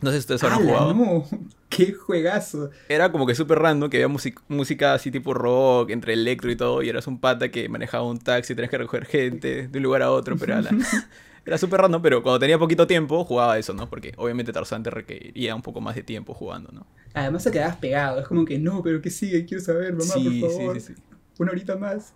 No 0.00 0.10
sé 0.10 0.16
si 0.16 0.20
ustedes 0.20 0.44
habrán 0.44 0.60
¡Hala, 0.60 0.68
jugado. 0.78 0.94
no! 0.94 1.24
¡Qué 1.68 1.92
juegazo! 1.92 2.70
Era 2.88 3.10
como 3.10 3.26
que 3.26 3.34
súper 3.34 3.58
random, 3.58 3.90
que 3.90 4.02
había 4.02 4.16
música 4.48 4.94
así 4.94 5.10
tipo 5.10 5.34
rock, 5.34 5.90
entre 5.90 6.12
electro 6.12 6.50
y 6.50 6.56
todo, 6.56 6.82
y 6.82 6.88
eras 6.88 7.06
un 7.08 7.18
pata 7.20 7.50
que 7.50 7.68
manejaba 7.68 8.04
un 8.04 8.18
taxi, 8.18 8.54
tenías 8.54 8.70
que 8.70 8.78
recoger 8.78 9.06
gente 9.06 9.68
de 9.68 9.78
un 9.78 9.82
lugar 9.82 10.02
a 10.02 10.10
otro, 10.12 10.36
pero 10.36 10.56
era, 10.58 10.70
era 11.44 11.58
súper 11.58 11.80
random, 11.80 12.00
pero 12.00 12.22
cuando 12.22 12.38
tenía 12.38 12.58
poquito 12.58 12.86
tiempo 12.86 13.24
jugaba 13.24 13.58
eso, 13.58 13.74
¿no? 13.74 13.88
Porque 13.90 14.12
obviamente 14.16 14.52
Tarzan 14.52 14.82
te 14.84 14.90
requería 14.90 15.54
un 15.54 15.62
poco 15.62 15.80
más 15.80 15.96
de 15.96 16.04
tiempo 16.04 16.32
jugando, 16.32 16.70
¿no? 16.72 16.86
Además 17.14 17.42
te 17.44 17.50
quedabas 17.50 17.76
pegado, 17.76 18.20
es 18.20 18.28
como 18.28 18.44
que 18.44 18.58
no, 18.58 18.82
pero 18.82 19.02
¿qué 19.02 19.10
sigue? 19.10 19.44
Quiero 19.44 19.62
saber, 19.62 19.92
mamá, 19.94 20.04
sí, 20.14 20.40
por 20.40 20.50
favor. 20.52 20.80
sí, 20.80 20.94
sí. 20.94 21.02
Una 21.38 21.50
horita 21.50 21.76
más. 21.76 22.12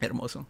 Hermoso. 0.00 0.46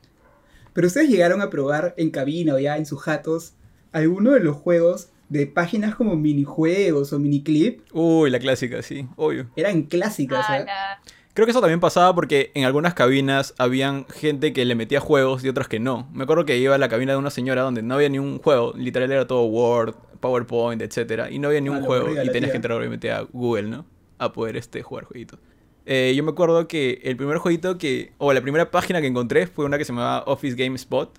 Pero 0.73 0.87
ustedes 0.87 1.09
llegaron 1.09 1.41
a 1.41 1.51
probar 1.51 1.95
en 1.97 2.11
cabina 2.11 2.55
o 2.55 2.59
ya 2.59 2.77
en 2.77 2.87
sus 2.87 3.01
jatos 3.03 3.55
alguno 3.93 4.33
de 4.33 4.41
los 4.41 4.57
juegos 4.57 5.09
de 5.29 5.47
páginas 5.47 5.95
como 5.95 6.17
minijuegos 6.17 7.13
o 7.13 7.19
miniclip. 7.19 7.81
Uy, 7.93 8.31
la 8.31 8.39
clásica, 8.39 8.83
sí, 8.83 9.07
obvio. 9.17 9.47
Eran 9.57 9.83
clásicas, 9.83 10.49
¿eh? 10.51 10.53
Ala. 10.63 11.01
Creo 11.35 11.47
que 11.47 11.51
eso 11.53 11.61
también 11.61 11.79
pasaba 11.79 12.15
porque 12.15 12.51
en 12.55 12.65
algunas 12.65 12.95
cabinas 12.95 13.55
habían 13.59 14.07
gente 14.07 14.53
que 14.53 14.65
le 14.65 14.75
metía 14.75 14.99
juegos 14.99 15.45
y 15.45 15.49
otras 15.49 15.69
que 15.69 15.79
no. 15.79 16.09
Me 16.13 16.25
acuerdo 16.25 16.45
que 16.45 16.59
iba 16.59 16.75
a 16.75 16.79
la 16.79 16.89
cabina 16.89 17.13
de 17.13 17.19
una 17.19 17.31
señora 17.31 17.63
donde 17.63 17.83
no 17.83 17.95
había 17.95 18.09
ni 18.09 18.19
un 18.19 18.39
juego, 18.41 18.73
literal 18.77 19.13
era 19.13 19.27
todo 19.27 19.45
Word, 19.45 19.95
PowerPoint, 20.19 20.83
etcétera, 20.83 21.31
y 21.31 21.39
no 21.39 21.47
había 21.49 21.61
ni 21.61 21.69
Ah, 21.69 21.73
un 21.73 21.83
juego 21.83 22.11
y 22.11 22.29
tenías 22.31 22.51
que 22.51 22.57
entrar 22.57 22.77
obviamente 22.77 23.13
a 23.13 23.21
Google, 23.33 23.69
¿no? 23.69 23.87
A 24.19 24.33
poder 24.33 24.57
este 24.57 24.83
jugar 24.83 25.05
jueguitos. 25.05 25.39
Eh, 25.87 26.13
yo 26.17 26.25
me 26.25 26.33
acuerdo 26.33 26.67
que 26.67 27.01
el 27.05 27.17
primer 27.17 27.39
jueguito 27.39 27.79
que 27.79 28.13
o 28.19 28.33
la 28.33 28.41
primera 28.41 28.71
página 28.73 29.01
que 29.01 29.07
encontré 29.07 29.47
fue 29.47 29.65
una 29.65 29.79
que 29.79 29.85
se 29.85 29.93
llamaba 29.93 30.25
Office 30.27 30.57
Game 30.57 30.75
Spot, 30.75 31.17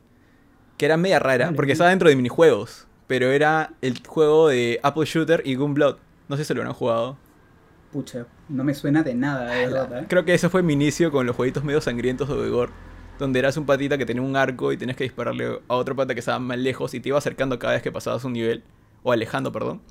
que 0.80 0.86
era 0.86 0.98
media 0.98 1.20
rara 1.20 1.52
porque 1.56 1.74
estaba 1.74 1.92
dentro 1.92 2.10
de 2.10 2.16
minijuegos, 2.16 2.88
pero 3.06 3.28
era 3.32 3.74
el 3.82 4.02
juego 4.08 4.48
de 4.48 4.80
Apple 4.82 5.06
Shooter 5.06 5.44
y 5.46 5.54
Gunblood. 5.56 5.98
No 6.28 6.38
sé 6.38 6.46
si 6.46 6.54
lo 6.54 6.62
habrán 6.62 6.74
jugado. 6.74 7.18
Pucha, 7.92 8.26
no 8.48 8.64
me 8.64 8.74
suena 8.74 9.04
de 9.04 9.14
nada, 9.14 9.52
de 9.52 9.66
verdad, 9.68 10.00
¿eh? 10.00 10.06
Creo 10.08 10.24
que 10.24 10.34
ese 10.34 10.48
fue 10.50 10.64
mi 10.64 10.74
inicio 10.74 11.12
con 11.12 11.26
los 11.26 11.36
jueguitos 11.36 11.64
medio 11.64 11.82
sangrientos 11.82 12.28
de 12.30 12.36
Obegor. 12.36 12.70
Donde 13.18 13.40
eras 13.40 13.58
un 13.58 13.66
patita 13.66 13.98
que 13.98 14.06
tenía 14.06 14.22
un 14.22 14.36
arco 14.38 14.72
y 14.72 14.78
tenías 14.78 14.96
que 14.96 15.04
dispararle 15.04 15.60
a 15.68 15.76
otro 15.76 15.96
pata 15.96 16.14
que 16.14 16.22
estaba 16.22 16.40
más 16.40 16.58
lejos 16.58 16.94
y 16.94 17.00
te 17.02 17.10
iba 17.10 17.18
acercando 17.18 17.60
cada 17.60 17.74
vez 17.74 17.82
que 17.82 17.92
pasabas 17.92 18.24
un 18.24 18.32
nivel. 18.34 18.64
O 19.04 19.12
alejando, 19.12 19.52
perdón. 19.52 19.82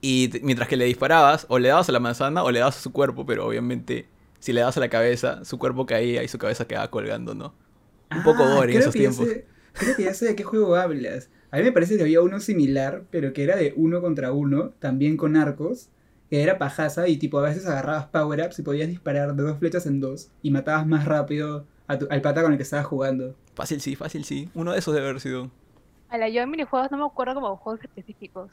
Y 0.00 0.30
mientras 0.42 0.68
que 0.68 0.76
le 0.76 0.84
disparabas, 0.84 1.46
o 1.48 1.58
le 1.58 1.70
dabas 1.70 1.88
a 1.88 1.92
la 1.92 1.98
manzana 1.98 2.44
o 2.44 2.50
le 2.52 2.60
dabas 2.60 2.76
a 2.76 2.80
su 2.80 2.92
cuerpo, 2.92 3.26
pero 3.26 3.46
obviamente 3.46 4.06
si 4.38 4.52
le 4.52 4.60
dabas 4.60 4.76
a 4.76 4.80
la 4.80 4.88
cabeza, 4.88 5.44
su 5.44 5.58
cuerpo 5.58 5.86
caía 5.86 6.22
y 6.22 6.28
su 6.28 6.38
cabeza 6.38 6.66
quedaba 6.68 6.88
colgando, 6.90 7.34
¿no? 7.34 7.52
Un 8.14 8.22
poco 8.22 8.44
Ah, 8.44 8.54
gore 8.54 8.72
en 8.74 8.78
esos 8.80 8.92
tiempos. 8.94 9.26
sé- 9.26 9.46
creo 9.78 9.94
que 9.94 10.04
ya 10.04 10.14
sé 10.14 10.26
de 10.26 10.36
qué 10.36 10.44
juego 10.44 10.76
hablas. 10.76 11.30
A 11.50 11.58
mí 11.58 11.62
me 11.64 11.72
parece 11.72 11.96
que 11.96 12.02
había 12.02 12.20
uno 12.22 12.40
similar, 12.40 13.06
pero 13.10 13.32
que 13.32 13.42
era 13.44 13.56
de 13.56 13.72
uno 13.76 14.00
contra 14.00 14.32
uno, 14.32 14.70
también 14.78 15.16
con 15.16 15.36
arcos, 15.36 15.90
que 16.30 16.42
era 16.42 16.58
pajaza 16.58 17.08
y 17.08 17.16
tipo 17.18 17.38
a 17.38 17.42
veces 17.42 17.66
agarrabas 17.66 18.06
power-ups 18.08 18.58
y 18.58 18.62
podías 18.62 18.88
disparar 18.88 19.34
de 19.34 19.42
dos 19.42 19.58
flechas 19.58 19.86
en 19.86 20.00
dos 20.00 20.30
y 20.42 20.50
matabas 20.50 20.86
más 20.86 21.04
rápido 21.06 21.66
a 21.86 21.98
tu- 21.98 22.06
al 22.10 22.20
pata 22.22 22.42
con 22.42 22.52
el 22.52 22.58
que 22.58 22.64
estabas 22.64 22.86
jugando. 22.86 23.34
Fácil 23.54 23.80
sí, 23.80 23.96
fácil 23.96 24.24
sí. 24.24 24.50
Uno 24.54 24.72
de 24.72 24.78
esos 24.78 24.94
debe 24.94 25.08
haber 25.08 25.20
sido. 25.20 25.50
Ala, 26.08 26.28
yo 26.28 26.42
en 26.42 26.50
minijuegos 26.50 26.90
no 26.90 26.98
me 26.98 27.04
acuerdo 27.06 27.34
como 27.34 27.56
juegos 27.56 27.82
específicos. 27.84 28.52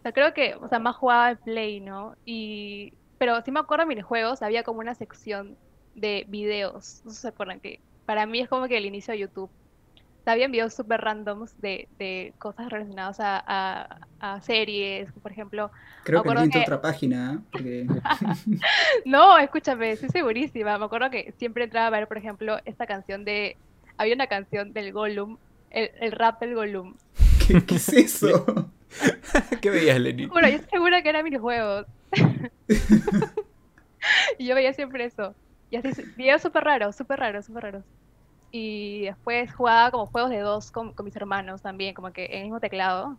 O 0.00 0.02
sea, 0.02 0.12
creo 0.12 0.34
que, 0.34 0.54
o 0.56 0.68
sea, 0.68 0.78
más 0.78 0.96
jugaba 0.96 1.30
en 1.32 1.38
Play, 1.38 1.80
¿no? 1.80 2.14
Y... 2.24 2.92
Pero 3.18 3.40
sí 3.42 3.50
me 3.52 3.60
acuerdo 3.60 3.82
en 3.84 3.88
minijuegos, 3.90 4.42
había 4.42 4.62
como 4.64 4.80
una 4.80 4.94
sección 4.94 5.58
de 5.94 6.24
videos. 6.28 7.00
No 7.04 7.10
sé 7.10 7.16
si 7.16 7.22
se 7.22 7.28
acuerdan 7.28 7.60
que 7.60 7.82
para 8.06 8.26
mí 8.26 8.40
es 8.40 8.48
como 8.48 8.66
que 8.68 8.78
el 8.78 8.86
inicio 8.86 9.12
de 9.12 9.20
YouTube. 9.20 9.52
Habían 10.26 10.52
videos 10.52 10.74
súper 10.74 11.00
randoms 11.00 11.58
de, 11.60 11.88
de 11.98 12.32
cosas 12.38 12.70
relacionadas 12.70 13.18
a, 13.20 13.42
a, 13.46 13.98
a 14.20 14.40
series, 14.42 15.10
por 15.22 15.32
ejemplo. 15.32 15.70
Creo 16.04 16.22
que 16.22 16.28
acuerdo 16.28 16.44
invento 16.44 16.58
que- 16.58 16.64
otra 16.72 16.80
página, 16.82 17.34
¿eh? 17.34 17.38
porque 17.50 17.86
No, 19.04 19.38
escúchame, 19.38 19.90
estoy 19.92 20.10
segurísima. 20.10 20.78
Me 20.78 20.84
acuerdo 20.84 21.10
que 21.10 21.32
siempre 21.38 21.64
entraba 21.64 21.86
a 21.88 21.90
ver, 21.90 22.06
por 22.08 22.18
ejemplo, 22.18 22.58
esta 22.64 22.86
canción 22.86 23.24
de... 23.24 23.56
Había 23.96 24.14
una 24.14 24.26
canción 24.28 24.72
del 24.72 24.92
Gollum, 24.92 25.36
el, 25.70 25.90
el 26.00 26.12
rap 26.12 26.40
del 26.40 26.54
Gollum. 26.54 26.94
¿qué, 27.46 27.64
qué 27.64 27.74
es 27.76 27.88
eso? 27.92 28.70
¿Qué 29.60 29.70
veías, 29.70 30.00
Lenny? 30.00 30.26
Bueno, 30.26 30.48
yo 30.48 30.56
estoy 30.56 30.70
segura 30.70 31.02
que 31.02 31.08
era 31.10 31.22
minijuegos. 31.22 31.86
y 34.38 34.46
yo 34.46 34.54
veía 34.54 34.72
siempre 34.72 35.04
eso. 35.04 35.34
Y 35.70 35.76
así, 35.76 35.90
videos 36.16 36.42
súper 36.42 36.64
raros, 36.64 36.96
súper 36.96 37.20
raros, 37.20 37.46
súper 37.46 37.62
raros. 37.64 37.84
Y 38.52 39.02
después 39.04 39.54
jugaba 39.54 39.90
como 39.90 40.06
juegos 40.06 40.30
de 40.30 40.40
dos 40.40 40.70
con, 40.70 40.92
con 40.94 41.04
mis 41.06 41.16
hermanos 41.16 41.62
también, 41.62 41.94
como 41.94 42.12
que 42.12 42.26
en 42.26 42.38
el 42.38 42.42
mismo 42.44 42.60
teclado. 42.60 43.18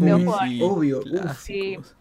Veo 0.00 0.18
Uy, 0.18 0.24
jugar. 0.24 0.48
obvio, 0.58 1.04
uf. 1.04 1.50
Bravazos, 1.50 1.96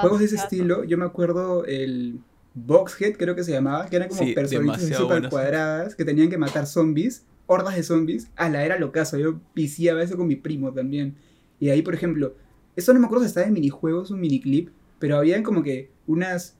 Juegos 0.00 0.18
de 0.20 0.26
ese 0.26 0.36
estilo, 0.36 0.84
yo 0.84 0.98
me 0.98 1.04
acuerdo 1.04 1.64
el 1.64 2.24
Boxhead, 2.54 3.16
creo 3.16 3.36
que 3.36 3.44
se 3.44 3.52
llamaba, 3.52 3.86
que 3.88 3.96
eran 3.96 4.08
como 4.08 4.26
Sí, 4.26 4.34
personitas 4.34 4.80
buenos. 5.06 5.30
cuadradas 5.30 5.94
que 5.94 6.04
tenían 6.04 6.28
que 6.30 6.38
matar 6.38 6.66
zombies, 6.66 7.24
hordas 7.46 7.76
de 7.76 7.82
zombies. 7.84 8.30
A 8.36 8.48
la 8.48 8.64
era 8.64 8.78
locazo, 8.78 9.18
yo 9.18 9.40
viciaba 9.54 10.02
eso 10.02 10.16
con 10.16 10.26
mi 10.26 10.36
primo 10.36 10.72
también. 10.72 11.16
Y 11.60 11.70
ahí, 11.70 11.82
por 11.82 11.94
ejemplo, 11.94 12.36
eso 12.74 12.92
no 12.92 13.00
me 13.00 13.06
acuerdo 13.06 13.24
si 13.24 13.28
estaba 13.28 13.46
en 13.46 13.52
minijuegos 13.52 14.10
un 14.10 14.20
miniclip, 14.20 14.70
pero 14.98 15.16
habían 15.18 15.42
como 15.44 15.62
que 15.62 15.92
unas 16.06 16.58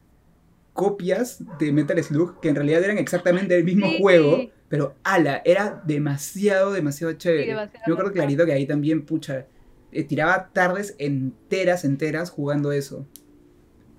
copias 0.72 1.38
de 1.58 1.72
Metal 1.72 2.02
Slug 2.02 2.40
que 2.40 2.48
en 2.48 2.56
realidad 2.56 2.84
eran 2.84 2.98
exactamente 2.98 3.56
el 3.56 3.64
mismo 3.64 3.88
Sí. 3.88 3.96
juego, 3.98 4.50
pero 4.72 4.94
ala, 5.04 5.42
era 5.44 5.82
demasiado, 5.84 6.72
demasiado 6.72 7.12
chévere. 7.12 7.46
demasiado 7.48 7.84
Yo 7.86 7.88
me 7.88 7.92
acuerdo 7.92 8.08
loco. 8.08 8.14
clarito 8.14 8.46
que 8.46 8.52
ahí 8.54 8.66
también, 8.66 9.04
pucha, 9.04 9.44
eh, 9.92 10.02
tiraba 10.04 10.48
tardes 10.50 10.94
enteras, 10.98 11.84
enteras 11.84 12.30
jugando 12.30 12.72
eso. 12.72 13.06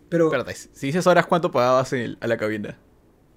Pero, 0.10 0.26
Espérate, 0.26 0.56
si 0.56 0.88
dices 0.88 1.06
horas, 1.06 1.28
¿cuánto 1.28 1.52
pagabas 1.52 1.94
en- 1.94 2.18
a 2.20 2.26
la 2.26 2.38
cabina? 2.38 2.80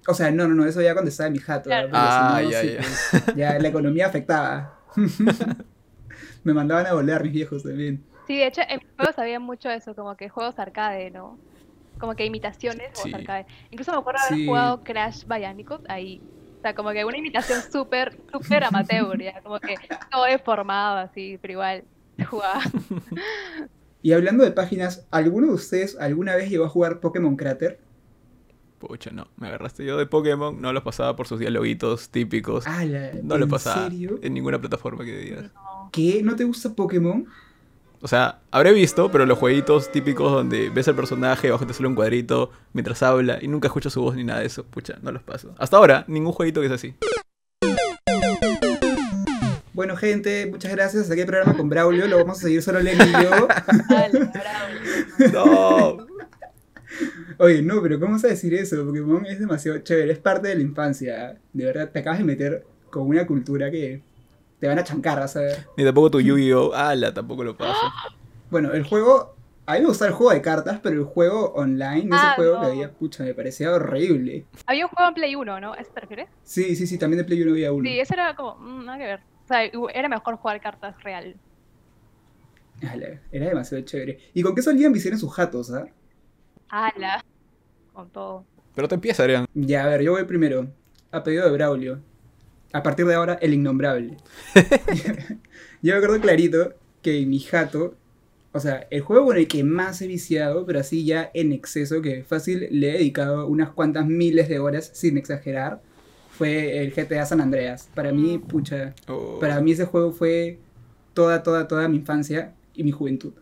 o 0.07 0.15
sea, 0.15 0.31
no, 0.31 0.47
no, 0.47 0.55
no, 0.55 0.65
eso 0.65 0.81
ya 0.81 0.93
cuando 0.93 1.09
estaba 1.09 1.27
en 1.27 1.33
mi 1.33 1.39
jato. 1.39 1.69
Claro. 1.69 1.89
Ah, 1.91 2.39
si 2.39 2.43
no, 2.45 2.49
ya, 2.49 2.61
sí, 2.61 2.71
ya. 2.73 2.77
pues, 2.79 3.35
ya 3.35 3.59
la 3.59 3.67
economía 3.67 4.07
afectaba. 4.07 4.79
Me 6.43 6.53
mandaban 6.53 6.87
a 6.87 6.93
volar 6.93 7.21
mis 7.23 7.33
viejos 7.33 7.61
también. 7.63 8.03
Sí, 8.25 8.37
de 8.37 8.47
hecho, 8.47 8.61
en 8.67 8.79
juegos 8.95 9.19
había 9.19 9.39
mucho 9.39 9.69
eso, 9.69 9.93
como 9.95 10.15
que 10.17 10.27
juegos 10.29 10.57
arcade, 10.57 11.11
¿no? 11.11 11.37
Como 11.99 12.15
que 12.15 12.25
imitaciones 12.25 12.89
juegos 12.95 13.13
arcade. 13.13 13.45
Incluso 13.69 13.91
me 13.91 13.97
acuerdo 13.99 14.21
haber 14.25 14.39
Sí. 14.39 14.45
jugado 14.47 14.83
Crash 14.83 15.25
Bandicoot 15.25 15.85
ahí. 15.87 16.21
O 16.67 16.69
sea, 16.69 16.75
como 16.75 16.91
que 16.91 17.05
una 17.05 17.17
imitación 17.17 17.61
súper, 17.71 18.17
súper 18.29 18.65
amateur, 18.65 19.17
ya. 19.21 19.41
Como 19.41 19.57
que 19.61 19.75
todo 20.11 20.25
deformado 20.25 20.97
así, 20.97 21.37
pero 21.41 21.53
igual 21.53 21.83
jugaba. 22.29 22.61
Y 24.01 24.11
hablando 24.11 24.43
de 24.43 24.51
páginas, 24.51 25.07
¿alguno 25.11 25.47
de 25.47 25.53
ustedes 25.53 25.97
alguna 25.97 26.35
vez 26.35 26.49
llegó 26.49 26.65
a 26.65 26.69
jugar 26.69 26.99
Pokémon 26.99 27.37
Crater? 27.37 27.79
Pucha, 28.79 29.11
no, 29.11 29.27
me 29.37 29.47
agarraste. 29.47 29.85
Yo 29.85 29.97
de 29.97 30.05
Pokémon 30.07 30.61
no 30.61 30.73
los 30.73 30.83
pasaba 30.83 31.15
por 31.15 31.27
sus 31.27 31.39
dialoguitos 31.39 32.09
típicos. 32.09 32.67
Ala, 32.67 33.11
no 33.23 33.37
lo 33.37 33.45
¿en 33.45 33.49
pasaba 33.49 33.85
serio? 33.85 34.19
en 34.21 34.33
ninguna 34.33 34.59
plataforma 34.59 35.05
que 35.05 35.17
digas. 35.17 35.51
¿Qué? 35.91 36.21
¿No 36.21 36.35
te 36.35 36.43
gusta 36.43 36.75
Pokémon? 36.75 37.25
O 38.01 38.07
sea, 38.07 38.39
habré 38.51 38.73
visto, 38.73 39.11
pero 39.11 39.25
los 39.25 39.37
jueguitos 39.39 39.91
típicos 39.91 40.31
donde 40.31 40.69
ves 40.69 40.87
al 40.87 40.95
personaje, 40.95 41.49
abajo 41.49 41.65
te 41.65 41.73
sale 41.73 41.87
un 41.87 41.95
cuadrito 41.95 42.51
mientras 42.73 43.01
habla 43.01 43.39
y 43.41 43.47
nunca 43.47 43.67
escuchas 43.67 43.93
su 43.93 44.01
voz 44.01 44.15
ni 44.15 44.23
nada 44.23 44.41
de 44.41 44.45
eso, 44.45 44.63
pucha, 44.63 44.97
no 45.01 45.11
los 45.11 45.23
paso. 45.23 45.55
Hasta 45.57 45.77
ahora, 45.77 46.05
ningún 46.07 46.31
jueguito 46.31 46.61
que 46.61 46.67
es 46.67 46.73
así. 46.73 46.95
Bueno, 49.77 49.95
gente, 49.95 50.47
muchas 50.47 50.71
gracias. 50.71 51.03
Hasta 51.03 51.13
aquí 51.13 51.21
el 51.21 51.27
programa 51.27 51.55
con 51.55 51.69
Braulio. 51.69 52.07
Lo 52.07 52.17
vamos 52.17 52.39
a 52.39 52.41
seguir 52.41 52.63
solo 52.63 52.79
Lenny 52.79 53.03
y 53.03 53.11
yo. 53.11 53.47
Dale. 53.87 54.31
No. 55.31 56.07
Oye, 57.37 57.61
no, 57.61 57.79
pero 57.83 57.99
¿cómo 57.99 58.13
vas 58.13 58.25
a 58.25 58.29
decir 58.29 58.55
eso? 58.55 58.83
Pokémon 58.83 59.27
es 59.27 59.39
demasiado 59.39 59.77
chévere. 59.77 60.13
Es 60.13 60.17
parte 60.17 60.47
de 60.47 60.55
la 60.55 60.61
infancia. 60.61 61.37
De 61.53 61.65
verdad, 61.65 61.91
te 61.91 61.99
acabas 61.99 62.17
de 62.17 62.25
meter 62.25 62.65
con 62.89 63.07
una 63.07 63.27
cultura 63.27 63.69
que 63.69 64.01
te 64.59 64.67
van 64.67 64.79
a 64.79 64.83
chancar, 64.83 65.19
vas 65.19 65.35
a 65.35 65.41
ver. 65.41 65.67
Ni 65.77 65.83
tampoco 65.83 66.11
tu 66.11 66.19
Yu-Gi-Oh! 66.21 66.73
Ala, 66.73 67.13
tampoco 67.13 67.43
lo 67.43 67.55
paso. 67.57 67.79
Bueno, 68.49 68.73
el 68.73 68.83
juego. 68.83 69.35
A 69.65 69.73
mí 69.73 69.81
me 69.81 69.87
gusta 69.87 70.07
el 70.07 70.13
juego 70.13 70.31
de 70.31 70.41
cartas, 70.41 70.79
pero 70.81 70.95
el 70.95 71.03
juego 71.03 71.51
online, 71.53 72.15
ese 72.15 72.25
Ah, 72.25 72.33
juego 72.37 72.55
no. 72.55 72.61
que 72.61 72.67
había, 72.67 72.89
pucha, 72.93 73.25
me 73.25 73.33
parecía 73.33 73.69
horrible. 73.73 74.45
Había 74.65 74.85
un 74.85 74.91
juego 74.91 75.09
en 75.09 75.13
Play 75.15 75.35
1, 75.35 75.59
¿no? 75.59 75.73
¿A 75.73 75.75
eso 75.75 75.91
te 75.93 75.99
refieres? 75.99 76.29
Sí, 76.43 76.73
sí, 76.77 76.87
sí, 76.87 76.97
también 76.97 77.17
de 77.17 77.25
Play 77.25 77.41
1 77.41 77.51
había 77.51 77.73
uno. 77.73 77.83
Sí, 77.89 77.99
ese 77.99 78.13
era 78.13 78.33
como, 78.33 78.55
mm, 78.55 78.85
nada 78.85 78.97
que 78.97 79.03
ver. 79.03 79.19
O 79.43 79.47
sea, 79.47 79.63
era 79.93 80.07
mejor 80.07 80.37
jugar 80.37 80.61
cartas 80.61 80.95
real. 81.03 81.35
Ala, 82.81 83.19
era 83.31 83.47
demasiado 83.47 83.83
chévere. 83.83 84.19
¿Y 84.33 84.41
con 84.41 84.55
qué 84.55 84.61
solían 84.61 84.93
viciar 84.93 85.13
en 85.13 85.19
sus 85.19 85.33
jatos, 85.33 85.69
ah? 85.73 85.85
Ala. 86.69 87.23
Con 87.91 88.09
todo. 88.09 88.45
Pero 88.73 88.87
te 88.87 88.95
empieza, 88.95 89.23
Adrián. 89.23 89.47
Ya, 89.53 89.83
a 89.83 89.87
ver, 89.87 90.01
yo 90.01 90.13
voy 90.13 90.23
primero. 90.23 90.67
A 91.11 91.23
pedido 91.23 91.45
de 91.45 91.51
Braulio. 91.51 91.99
A 92.73 92.83
partir 92.83 93.05
de 93.05 93.15
ahora, 93.15 93.37
el 93.41 93.53
innombrable. 93.53 94.17
yo 95.81 95.93
me 95.93 95.93
acuerdo 95.93 96.19
clarito 96.19 96.73
que 97.01 97.25
mi 97.25 97.39
jato, 97.39 97.95
o 98.51 98.59
sea, 98.59 98.87
el 98.89 99.01
juego 99.01 99.27
con 99.27 99.37
el 99.37 99.47
que 99.47 99.63
más 99.63 100.01
he 100.01 100.07
viciado, 100.07 100.65
pero 100.65 100.79
así 100.79 101.05
ya 101.05 101.29
en 101.33 101.51
exceso, 101.51 102.01
que 102.01 102.23
fácil 102.23 102.67
le 102.71 102.89
he 102.89 102.93
dedicado 102.93 103.47
unas 103.47 103.69
cuantas 103.69 104.05
miles 104.05 104.49
de 104.49 104.59
horas, 104.59 104.89
sin 104.93 105.17
exagerar, 105.17 105.81
fue 106.31 106.79
el 106.79 106.91
GTA 106.93 107.25
San 107.25 107.41
Andreas. 107.41 107.89
Para 107.95 108.11
mí, 108.11 108.37
pucha, 108.37 108.93
Oh. 109.07 109.39
para 109.39 109.59
mí 109.61 109.71
ese 109.71 109.85
juego 109.85 110.11
fue 110.11 110.59
toda, 111.13 111.41
toda, 111.43 111.67
toda 111.67 111.87
mi 111.87 111.97
infancia 111.97 112.53
y 112.75 112.83
mi 112.83 112.91
juventud. 112.91 113.33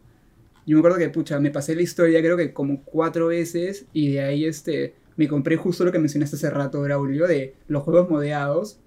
Yo 0.65 0.75
me 0.75 0.79
acuerdo 0.79 0.98
que, 0.98 1.10
pucha, 1.10 1.39
me 1.39 1.51
pasé 1.51 1.75
la 1.75 1.82
historia 1.82 2.22
creo 2.22 2.38
que 2.38 2.53
como 2.53 2.82
cuatro 2.84 3.27
veces 3.27 3.86
y 3.94 4.13
de 4.13 4.22
ahí 4.22 4.46
este, 4.46 4.96
me 5.17 5.27
compré 5.27 5.58
justo 5.58 5.84
lo 5.84 5.91
que 5.91 6.00
mencionaste 6.00 6.38
hace 6.38 6.50
rato, 6.50 6.82
Braulio, 6.82 7.27
de 7.27 7.53
los 7.67 7.84
juegos 7.84 8.10
modeados. 8.10 8.79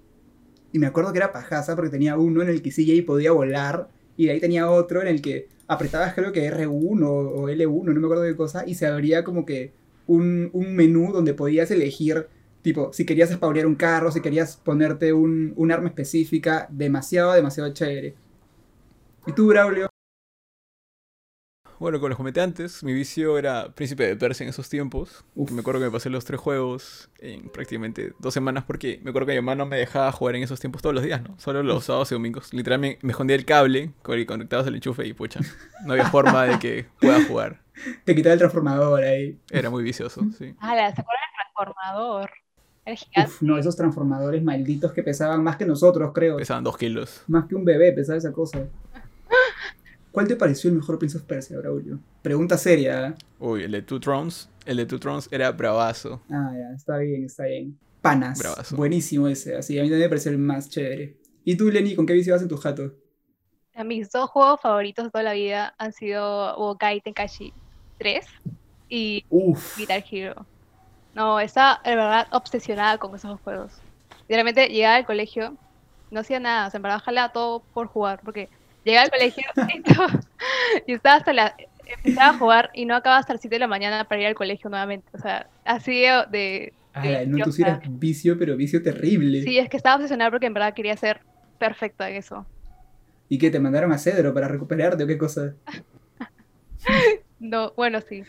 Y 0.71 0.79
me 0.79 0.87
acuerdo 0.87 1.11
que 1.11 1.19
era 1.19 1.31
pajaza 1.31 1.75
porque 1.75 1.89
tenía 1.89 2.17
uno 2.17 2.41
en 2.41 2.49
el 2.49 2.61
que 2.61 2.71
y 2.75 3.01
podía 3.01 3.31
volar 3.31 3.89
y 4.17 4.25
de 4.25 4.31
ahí 4.33 4.39
tenía 4.39 4.69
otro 4.69 5.01
en 5.01 5.07
el 5.07 5.21
que 5.21 5.47
apretabas 5.67 6.13
creo 6.13 6.31
que 6.31 6.51
R1 6.51 7.03
o 7.07 7.47
L1, 7.47 7.83
no 7.83 7.99
me 7.99 8.05
acuerdo 8.05 8.23
qué 8.23 8.35
cosa, 8.35 8.63
y 8.67 8.75
se 8.75 8.87
abría 8.87 9.23
como 9.23 9.45
que 9.45 9.71
un, 10.07 10.49
un 10.51 10.75
menú 10.75 11.11
donde 11.13 11.33
podías 11.33 11.71
elegir, 11.71 12.27
tipo, 12.61 12.91
si 12.91 13.05
querías 13.05 13.29
spawnear 13.29 13.67
un 13.67 13.75
carro, 13.75 14.11
si 14.11 14.21
querías 14.21 14.57
ponerte 14.57 15.13
un, 15.13 15.53
un 15.55 15.71
arma 15.71 15.89
específica, 15.89 16.67
demasiado, 16.71 17.33
demasiado 17.33 17.71
chévere. 17.71 18.15
¿Y 19.27 19.31
tú, 19.33 19.47
Braulio? 19.47 19.88
Bueno, 21.79 21.97
como 21.99 22.09
les 22.09 22.17
comenté 22.17 22.41
antes, 22.41 22.83
mi 22.83 22.91
vicio 22.91 23.37
era 23.37 23.69
Príncipe 23.73 24.05
de 24.05 24.17
Persia 24.17 24.43
en 24.43 24.49
esos 24.49 24.67
tiempos. 24.67 25.23
Uf. 25.33 25.49
Me 25.51 25.61
acuerdo 25.61 25.79
que 25.79 25.85
me 25.85 25.91
pasé 25.91 26.09
los 26.09 26.25
tres 26.25 26.37
juegos 26.37 27.09
en 27.19 27.47
prácticamente 27.49 28.11
dos 28.19 28.33
semanas 28.33 28.65
porque 28.67 28.99
me 29.01 29.11
acuerdo 29.11 29.27
que 29.27 29.33
mi 29.33 29.39
mamá 29.39 29.55
no 29.55 29.65
me 29.65 29.77
dejaba 29.77 30.11
jugar 30.11 30.35
en 30.35 30.43
esos 30.43 30.59
tiempos 30.59 30.81
todos 30.81 30.93
los 30.93 31.05
días, 31.05 31.21
¿no? 31.21 31.39
Solo 31.39 31.63
los 31.63 31.85
sábados 31.85 32.11
y 32.11 32.15
domingos. 32.15 32.53
Literalmente 32.53 32.99
me 33.01 33.11
escondía 33.11 33.37
el 33.37 33.45
cable 33.45 33.93
con 34.01 34.15
el 34.15 34.23
que 34.23 34.27
conectabas 34.27 34.67
el 34.67 34.75
enchufe 34.75 35.07
y 35.07 35.13
pucha, 35.13 35.39
no 35.85 35.93
había 35.93 36.09
forma 36.09 36.43
de 36.43 36.59
que 36.59 36.85
pueda 36.99 37.23
jugar. 37.23 37.61
Te 38.03 38.13
quitaba 38.13 38.33
el 38.33 38.39
transformador 38.39 39.01
ahí. 39.01 39.39
Era 39.49 39.69
muy 39.69 39.81
vicioso, 39.81 40.21
sí. 40.37 40.53
Ala, 40.59 40.93
¿se 40.93 40.99
acuerdan 40.99 41.29
del 41.31 41.53
transformador? 41.55 42.29
Era 42.85 42.95
gigante. 42.97 43.31
Uf, 43.31 43.41
no, 43.41 43.57
esos 43.57 43.77
transformadores 43.77 44.43
malditos 44.43 44.91
que 44.91 45.01
pesaban 45.01 45.41
más 45.43 45.55
que 45.55 45.65
nosotros, 45.65 46.11
creo. 46.13 46.35
Pesaban 46.35 46.65
dos 46.65 46.75
kilos. 46.75 47.23
Más 47.27 47.45
que 47.45 47.55
un 47.55 47.63
bebé 47.63 47.93
pesaba 47.93 48.17
esa 48.17 48.33
cosa. 48.33 48.67
¿Cuál 50.19 50.27
te 50.27 50.35
pareció 50.35 50.69
el 50.69 50.75
mejor 50.75 50.99
Prince 50.99 51.15
of 51.15 51.23
Persia, 51.23 51.57
Braulio? 51.59 51.97
Pregunta 52.21 52.57
seria. 52.57 53.07
¿eh? 53.07 53.13
Uy, 53.39 53.63
el 53.63 53.71
de 53.71 53.81
Two 53.83 54.01
Thrones. 54.01 54.49
El 54.65 54.75
de 54.75 54.85
Two 54.85 54.99
Thrones 54.99 55.29
era 55.31 55.49
bravazo. 55.53 56.21
Ah, 56.29 56.51
ya, 56.53 56.75
está 56.75 56.97
bien, 56.97 57.23
está 57.23 57.45
bien. 57.45 57.79
Panas. 58.01 58.37
Bravazo. 58.37 58.75
Buenísimo 58.75 59.29
ese, 59.29 59.55
así, 59.55 59.79
a 59.79 59.81
mí 59.81 59.87
también 59.87 60.07
me 60.07 60.09
pareció 60.09 60.31
el 60.31 60.37
más 60.37 60.69
chévere. 60.69 61.15
¿Y 61.45 61.55
tú, 61.55 61.71
Lenny, 61.71 61.95
con 61.95 62.05
qué 62.05 62.11
vicio 62.11 62.33
vas 62.33 62.41
en 62.41 62.49
tu 62.49 62.57
jato? 62.57 62.93
Mis 63.85 64.11
dos 64.11 64.29
juegos 64.29 64.59
favoritos 64.59 65.05
de 65.05 65.09
toda 65.09 65.23
la 65.23 65.31
vida 65.31 65.73
han 65.77 65.93
sido 65.93 66.53
Budokai 66.57 66.99
Tenkaichi 66.99 67.53
3 67.99 68.25
y 68.89 69.25
Uf. 69.29 69.77
Guitar 69.77 70.03
Hero. 70.11 70.45
No, 71.15 71.39
estaba 71.39 71.79
de 71.85 71.95
verdad 71.95 72.27
obsesionada 72.33 72.97
con 72.97 73.15
esos 73.15 73.31
dos 73.31 73.39
juegos. 73.39 73.71
Literalmente 74.23 74.67
llegaba 74.67 74.97
al 74.97 75.05
colegio, 75.05 75.55
no 76.11 76.19
hacía 76.19 76.41
nada, 76.41 76.67
o 76.67 76.71
sea, 76.71 76.79
en 76.79 76.83
verdad 76.83 76.99
jalaba 76.99 77.31
todo 77.31 77.61
por 77.73 77.87
jugar, 77.87 78.19
porque 78.21 78.49
llegaba 78.83 79.05
al 79.05 79.11
colegio 79.11 79.43
y, 80.87 80.93
estaba 80.93 81.17
hasta 81.17 81.33
la... 81.33 81.55
Empezaba 82.03 82.29
a 82.29 82.37
jugar 82.37 82.69
y 82.75 82.85
no 82.85 82.95
acababa 82.95 83.19
hasta 83.19 83.33
las 83.33 83.41
7 83.41 83.55
de 83.55 83.59
la 83.59 83.67
mañana 83.67 84.07
para 84.07 84.21
ir 84.21 84.27
al 84.27 84.35
colegio 84.35 84.69
nuevamente. 84.69 85.09
O 85.13 85.17
sea, 85.17 85.49
así 85.65 86.01
de... 86.01 86.73
de 87.01 87.25
no, 87.27 87.43
tú 87.43 87.51
sí 87.51 87.63
eras 87.63 87.79
vicio, 87.87 88.37
pero 88.37 88.55
vicio 88.55 88.83
terrible. 88.83 89.41
Sí, 89.41 89.57
es 89.57 89.69
que 89.69 89.77
estaba 89.77 89.95
obsesionada 89.95 90.29
porque 90.29 90.45
en 90.45 90.53
verdad 90.53 90.75
quería 90.75 90.95
ser 90.95 91.21
perfecta 91.57 92.09
en 92.09 92.17
eso. 92.17 92.45
¿Y 93.27 93.39
qué, 93.39 93.49
te 93.49 93.59
mandaron 93.59 93.91
a 93.91 93.97
Cedro 93.97 94.33
para 94.33 94.47
recuperarte 94.47 95.03
o 95.03 95.07
qué 95.07 95.17
cosa? 95.17 95.55
No, 97.39 97.71
bueno, 97.77 98.01
sí. 98.01 98.23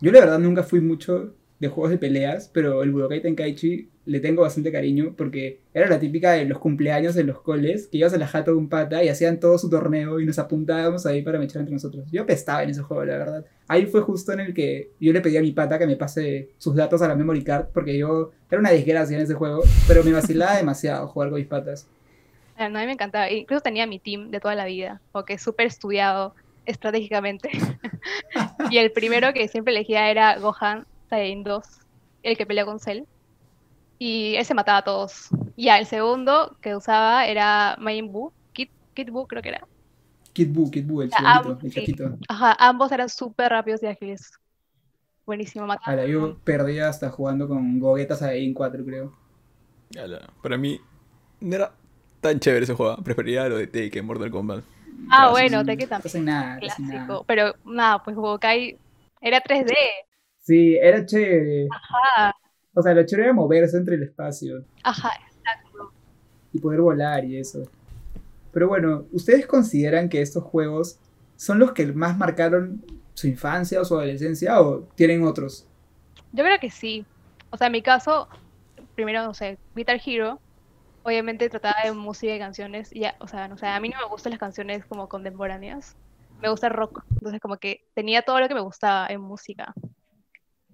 Yo 0.00 0.12
la 0.12 0.20
verdad 0.20 0.38
nunca 0.38 0.62
fui 0.62 0.80
mucho 0.80 1.34
de 1.62 1.68
juegos 1.68 1.92
de 1.92 1.98
peleas, 1.98 2.50
pero 2.52 2.82
el 2.82 2.90
Budokai 2.90 3.22
Tenkaichi 3.22 3.88
le 4.04 4.18
tengo 4.18 4.42
bastante 4.42 4.72
cariño 4.72 5.14
porque 5.16 5.60
era 5.72 5.88
la 5.88 6.00
típica 6.00 6.32
de 6.32 6.44
los 6.44 6.58
cumpleaños 6.58 7.16
en 7.16 7.28
los 7.28 7.40
coles, 7.40 7.86
que 7.86 7.98
ibas 7.98 8.12
a 8.12 8.18
la 8.18 8.26
jato 8.26 8.50
de 8.50 8.56
un 8.56 8.68
pata 8.68 9.04
y 9.04 9.08
hacían 9.08 9.38
todo 9.38 9.56
su 9.58 9.70
torneo 9.70 10.18
y 10.18 10.26
nos 10.26 10.40
apuntábamos 10.40 11.06
ahí 11.06 11.22
para 11.22 11.38
mechar 11.38 11.60
entre 11.60 11.74
nosotros. 11.74 12.04
Yo 12.10 12.22
apestaba 12.22 12.64
en 12.64 12.70
ese 12.70 12.82
juego, 12.82 13.04
la 13.04 13.16
verdad. 13.16 13.46
Ahí 13.68 13.86
fue 13.86 14.00
justo 14.00 14.32
en 14.32 14.40
el 14.40 14.54
que 14.54 14.90
yo 14.98 15.12
le 15.12 15.20
pedí 15.20 15.36
a 15.36 15.40
mi 15.40 15.52
pata 15.52 15.78
que 15.78 15.86
me 15.86 15.94
pase 15.94 16.50
sus 16.58 16.74
datos 16.74 17.00
a 17.00 17.06
la 17.06 17.14
memory 17.14 17.44
card 17.44 17.66
porque 17.72 17.96
yo 17.96 18.32
era 18.50 18.58
una 18.58 18.72
desgracia 18.72 19.16
en 19.16 19.22
ese 19.22 19.34
juego, 19.34 19.62
pero 19.86 20.02
me 20.02 20.10
vacilaba 20.10 20.56
demasiado 20.56 21.06
jugar 21.06 21.30
con 21.30 21.38
mis 21.38 21.46
patas. 21.46 21.86
Ah, 22.56 22.64
a 22.64 22.68
mí 22.70 22.86
me 22.86 22.92
encantaba. 22.92 23.30
Incluso 23.30 23.62
tenía 23.62 23.86
mi 23.86 24.00
team 24.00 24.32
de 24.32 24.40
toda 24.40 24.56
la 24.56 24.64
vida, 24.64 25.00
porque 25.12 25.38
súper 25.38 25.68
estudiado 25.68 26.34
estratégicamente. 26.66 27.50
y 28.70 28.78
el 28.78 28.90
primero 28.90 29.32
que 29.32 29.46
siempre 29.46 29.72
elegía 29.72 30.10
era 30.10 30.36
Gohan 30.38 30.86
Saiyan 31.12 31.42
2, 31.42 31.64
el 32.22 32.38
que 32.38 32.46
pelea 32.46 32.64
con 32.64 32.78
Cell. 32.80 33.02
Y 33.98 34.34
él 34.36 34.44
se 34.46 34.54
mataba 34.54 34.78
a 34.78 34.82
todos. 34.82 35.28
Y 35.56 35.64
ya, 35.64 35.78
el 35.78 35.84
segundo 35.86 36.56
que 36.62 36.74
usaba 36.74 37.26
era 37.26 37.76
Majin 37.78 38.10
Buu, 38.10 38.32
Kid, 38.54 38.68
Kid 38.94 39.10
Buu 39.10 39.26
creo 39.26 39.42
que 39.42 39.50
era. 39.50 39.66
Kid 40.32 40.48
Buu, 40.48 40.70
Kid 40.70 40.86
Buu, 40.86 41.02
el 41.02 41.10
Ah, 41.14 41.42
sí. 41.60 41.68
chatito. 41.70 42.16
Ajá, 42.28 42.56
ambos 42.58 42.90
eran 42.90 43.10
súper 43.10 43.50
rápidos 43.50 43.82
y 43.82 43.86
ágiles. 43.86 44.30
Buenísimo. 45.26 45.66
Ala, 45.84 46.06
yo 46.06 46.38
perdí 46.44 46.78
hasta 46.78 47.10
jugando 47.10 47.46
con 47.46 47.78
Gogeta 47.78 48.16
Saiyan 48.16 48.54
4, 48.54 48.82
creo. 48.84 49.12
Ala, 50.02 50.30
Para 50.42 50.56
mí 50.56 50.80
no 51.40 51.56
era 51.56 51.72
tan 52.22 52.40
chévere 52.40 52.64
ese 52.64 52.74
juego. 52.74 52.96
Prefería 53.04 53.46
lo 53.50 53.58
de 53.58 53.66
Tekken, 53.66 54.06
Mortal 54.06 54.30
Kombat. 54.30 54.64
Ah, 55.10 55.30
bueno, 55.30 55.62
Tekken 55.62 55.90
No 55.90 55.98
también. 56.00 56.24
nada, 56.24 56.44
nada. 56.44 56.60
Clásico. 56.60 57.24
Pero 57.26 57.54
nada, 57.64 58.02
pues 58.02 58.16
Budokai 58.16 58.78
era 59.20 59.42
3D. 59.42 59.74
Sí, 60.42 60.76
era 60.76 61.06
chévere. 61.06 61.68
Ajá, 61.70 62.34
O 62.74 62.82
sea, 62.82 62.94
lo 62.94 63.06
chévere 63.06 63.28
era 63.28 63.32
moverse 63.34 63.76
entre 63.76 63.94
el 63.94 64.02
espacio 64.02 64.64
ajá. 64.82 65.10
y 66.52 66.58
poder 66.58 66.80
volar 66.80 67.24
y 67.24 67.38
eso. 67.38 67.62
Pero 68.52 68.68
bueno, 68.68 69.06
¿ustedes 69.12 69.46
consideran 69.46 70.08
que 70.08 70.20
estos 70.20 70.42
juegos 70.42 70.98
son 71.36 71.58
los 71.58 71.72
que 71.72 71.86
más 71.92 72.18
marcaron 72.18 72.84
su 73.14 73.28
infancia 73.28 73.80
o 73.80 73.84
su 73.84 73.94
adolescencia 73.94 74.60
o 74.60 74.80
tienen 74.96 75.24
otros? 75.24 75.66
Yo 76.32 76.44
creo 76.44 76.58
que 76.58 76.70
sí. 76.70 77.06
O 77.50 77.56
sea, 77.56 77.68
en 77.68 77.72
mi 77.72 77.82
caso, 77.82 78.28
primero, 78.94 79.22
no 79.22 79.34
sé, 79.34 79.58
Guitar 79.74 80.00
Hero, 80.04 80.40
obviamente 81.04 81.48
trataba 81.50 81.76
de 81.84 81.92
música 81.92 82.34
y 82.34 82.38
canciones. 82.38 82.94
Y 82.94 83.00
ya, 83.00 83.14
o 83.20 83.28
sea, 83.28 83.46
no 83.48 83.56
sé, 83.56 83.66
a 83.66 83.78
mí 83.80 83.88
no 83.90 83.98
me 84.00 84.06
gustan 84.08 84.30
las 84.30 84.40
canciones 84.40 84.84
como 84.86 85.08
contemporáneas. 85.08 85.96
Me 86.40 86.48
gusta 86.48 86.66
el 86.66 86.72
rock. 86.72 87.04
Entonces, 87.12 87.40
como 87.40 87.58
que 87.58 87.84
tenía 87.94 88.22
todo 88.22 88.40
lo 88.40 88.48
que 88.48 88.54
me 88.54 88.60
gustaba 88.60 89.06
en 89.06 89.20
música. 89.20 89.72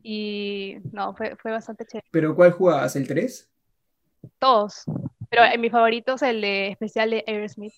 Y 0.03 0.77
no, 0.93 1.15
fue, 1.15 1.37
fue 1.37 1.53
bastante 1.53 1.85
chévere. 1.85 2.09
¿Pero 2.11 2.35
cuál 2.35 2.53
jugabas? 2.53 2.97
¿El 2.97 3.07
3? 3.07 3.51
Todos. 4.39 4.85
Pero 5.31 5.45
en 5.45 5.61
mi 5.61 5.71
favorito 5.71 6.15
es 6.15 6.23
el 6.23 6.41
de 6.41 6.69
especial 6.69 7.11
de 7.11 7.25
Aerosmith. 7.27 7.75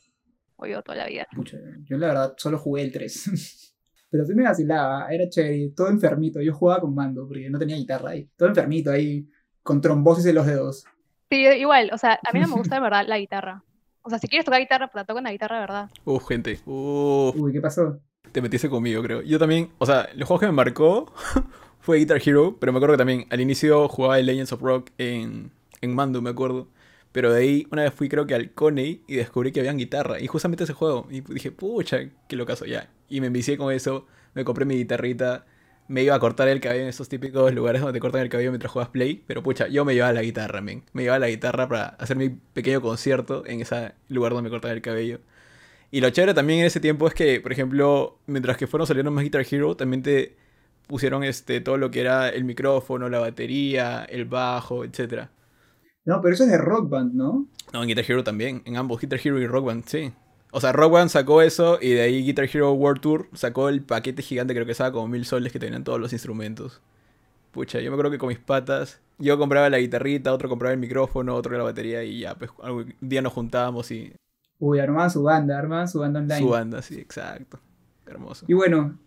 Oigo 0.57 0.83
toda 0.83 0.99
la 0.99 1.07
vida. 1.07 1.27
Pucha, 1.35 1.59
yo 1.85 1.97
la 1.97 2.09
verdad 2.09 2.35
solo 2.37 2.59
jugué 2.59 2.83
el 2.83 2.93
3. 2.93 3.75
Pero 4.11 4.25
sí 4.25 4.35
me 4.35 4.43
vacilaba, 4.43 5.09
era 5.09 5.29
chévere, 5.29 5.71
todo 5.75 5.89
enfermito. 5.89 6.41
Yo 6.41 6.53
jugaba 6.53 6.81
con 6.81 6.95
mando 6.95 7.27
porque 7.27 7.49
no 7.49 7.59
tenía 7.59 7.77
guitarra 7.77 8.11
ahí. 8.11 8.29
Todo 8.37 8.49
enfermito 8.49 8.91
ahí, 8.91 9.27
con 9.63 9.81
trombosis 9.81 10.27
en 10.27 10.35
los 10.35 10.47
dedos. 10.47 10.85
Sí, 11.31 11.47
igual, 11.47 11.91
o 11.93 11.99
sea, 11.99 12.19
a 12.25 12.33
mí 12.33 12.41
no 12.41 12.49
me 12.49 12.55
gusta 12.55 12.75
de 12.77 12.81
verdad 12.81 13.05
la 13.07 13.19
guitarra. 13.19 13.63
O 14.03 14.11
sea, 14.11 14.19
si 14.19 14.27
quieres 14.27 14.45
tocar 14.45 14.61
guitarra, 14.61 14.89
pues 14.91 15.07
toca 15.07 15.21
una 15.21 15.31
guitarra 15.31 15.57
de 15.57 15.61
verdad. 15.61 15.91
Uf, 16.05 16.27
gente. 16.27 16.59
Uf, 16.65 17.37
Uy, 17.37 17.53
¿qué 17.53 17.61
pasó? 17.61 18.01
te 18.33 18.41
metiste 18.41 18.69
conmigo, 18.69 19.03
creo. 19.03 19.23
Yo 19.23 19.39
también, 19.39 19.71
o 19.79 19.87
sea, 19.87 20.09
los 20.15 20.27
juegos 20.27 20.41
que 20.41 20.47
me 20.47 20.53
marcó 20.53 21.13
fue 21.81 21.99
Guitar 21.99 22.21
Hero, 22.25 22.57
pero 22.61 22.73
me 22.73 22.79
acuerdo 22.79 22.95
que 22.95 22.99
también 22.99 23.27
al 23.31 23.41
inicio 23.41 23.89
jugaba 23.89 24.19
el 24.19 24.27
Legends 24.27 24.53
of 24.53 24.61
Rock 24.63 24.91
en, 24.99 25.51
en 25.81 25.95
Mando, 25.95 26.23
me 26.23 26.31
acuerdo. 26.31 26.69
Pero 27.13 27.33
de 27.33 27.41
ahí, 27.41 27.67
una 27.71 27.83
vez 27.83 27.93
fui 27.93 28.09
creo 28.09 28.27
que 28.27 28.35
al 28.35 28.53
Coney 28.53 29.03
y 29.09 29.17
descubrí 29.17 29.53
que 29.53 29.61
habían 29.61 29.79
guitarra. 29.79 30.21
Y 30.21 30.27
justamente 30.29 30.65
ese 30.65 30.75
juego. 30.75 31.09
Y 31.11 31.23
dije, 31.23 31.51
pucha, 31.51 31.99
qué 32.29 32.37
locazo 32.37 32.67
ya. 32.67 32.91
Y 33.09 33.21
me 33.21 33.27
envicié 33.29 33.57
con 33.57 33.73
eso. 33.73 34.07
Me 34.35 34.45
compré 34.45 34.65
mi 34.65 34.77
guitarrita. 34.77 35.47
Me 35.89 36.05
iba 36.05 36.15
a 36.15 36.21
cortar 36.21 36.47
el 36.49 36.61
cabello 36.61 36.83
en 36.83 36.89
esos 36.89 37.09
típicos 37.09 37.53
lugares 37.53 37.81
donde 37.83 37.95
te 37.95 38.01
cortan 38.01 38.21
el 38.23 38.29
cabello 38.29 38.51
mientras 38.53 38.73
juegas 38.73 38.91
Play. 38.91 39.25
Pero 39.27 39.43
pucha, 39.43 39.67
yo 39.67 39.85
me 39.85 39.95
llevaba 39.95 40.13
la 40.13 40.23
guitarra, 40.23 40.61
men. 40.61 40.85
Me 40.93 41.03
llevaba 41.03 41.19
la 41.19 41.29
guitarra 41.29 41.69
para 41.69 41.87
hacer 41.89 42.17
mi 42.17 42.29
pequeño 42.29 42.81
concierto 42.81 43.45
en 43.47 43.61
ese 43.61 43.93
lugar 44.09 44.33
donde 44.33 44.49
me 44.49 44.51
cortan 44.51 44.71
el 44.71 44.83
cabello. 44.83 45.21
Y 45.91 46.01
lo 46.01 46.11
chévere 46.11 46.35
también 46.35 46.61
en 46.61 46.67
ese 46.67 46.79
tiempo 46.79 47.09
es 47.09 47.15
que, 47.15 47.41
por 47.41 47.51
ejemplo, 47.53 48.19
mientras 48.27 48.57
que 48.57 48.69
fueron 48.69 48.87
saliendo 48.87 49.11
más 49.11 49.25
Guitar 49.25 49.45
Hero, 49.51 49.77
también 49.77 50.03
te 50.03 50.37
pusieron 50.91 51.23
este 51.23 51.61
todo 51.61 51.77
lo 51.77 51.93
que 51.93 52.01
era 52.01 52.29
el 52.31 52.43
micrófono, 52.43 53.09
la 53.09 53.21
batería, 53.21 54.05
el 54.07 54.25
bajo, 54.25 54.85
etcétera. 54.85 55.31
No, 56.05 56.21
pero 56.21 56.35
eso 56.35 56.43
es 56.43 56.51
de 56.51 56.59
Rock 56.59 56.89
Band, 56.91 57.15
¿no? 57.15 57.47
No, 57.73 57.83
en 57.83 57.89
Guitar 57.89 58.05
Hero 58.09 58.25
también, 58.25 58.63
en 58.65 58.77
ambos, 58.77 59.01
Guitar 59.01 59.21
Hero 59.23 59.39
y 59.39 59.47
Rock 59.47 59.67
Band, 59.67 59.85
sí. 59.87 60.13
O 60.51 60.61
sea, 60.61 60.73
Rock 60.73 60.95
Band 60.95 61.09
sacó 61.09 61.43
eso 61.43 61.79
y 61.81 61.91
de 61.91 62.01
ahí 62.01 62.25
Guitar 62.25 62.49
Hero 62.53 62.73
World 62.73 63.01
Tour 63.01 63.29
sacó 63.35 63.69
el 63.69 63.83
paquete 63.83 64.21
gigante, 64.21 64.53
creo 64.53 64.67
que 64.67 64.73
estaba 64.73 64.91
como 64.91 65.07
mil 65.07 65.25
soles 65.25 65.53
que 65.53 65.61
tenían 65.61 65.85
todos 65.85 66.01
los 66.01 66.13
instrumentos. 66.13 66.83
Pucha, 67.53 67.79
yo 67.79 67.93
me 67.93 67.95
acuerdo 67.95 68.11
que 68.11 68.19
con 68.19 68.31
mis 68.31 68.41
patas, 68.41 69.01
yo 69.19 69.39
compraba 69.39 69.71
la 69.71 69.79
guitarrita, 69.79 70.33
otro 70.33 70.49
compraba 70.49 70.73
el 70.73 70.81
micrófono, 70.81 71.37
otro 71.37 71.57
la 71.57 71.63
batería 71.63 72.03
y 72.03 72.19
ya, 72.19 72.35
pues 72.35 72.51
algún 72.65 72.97
día 73.01 73.23
nos 73.23 73.33
juntábamos 73.33 73.93
y 73.93 74.13
Uy, 74.59 74.81
armaban 74.81 75.11
su 75.11 75.23
banda, 75.23 75.57
armaban 75.57 75.87
su 75.87 76.01
banda 76.01 76.19
online. 76.19 76.41
su 76.41 76.49
banda, 76.49 76.83
sí, 76.83 76.99
exacto. 76.99 77.61
Hermoso. 78.07 78.45
Y 78.49 78.55
bueno, 78.55 78.99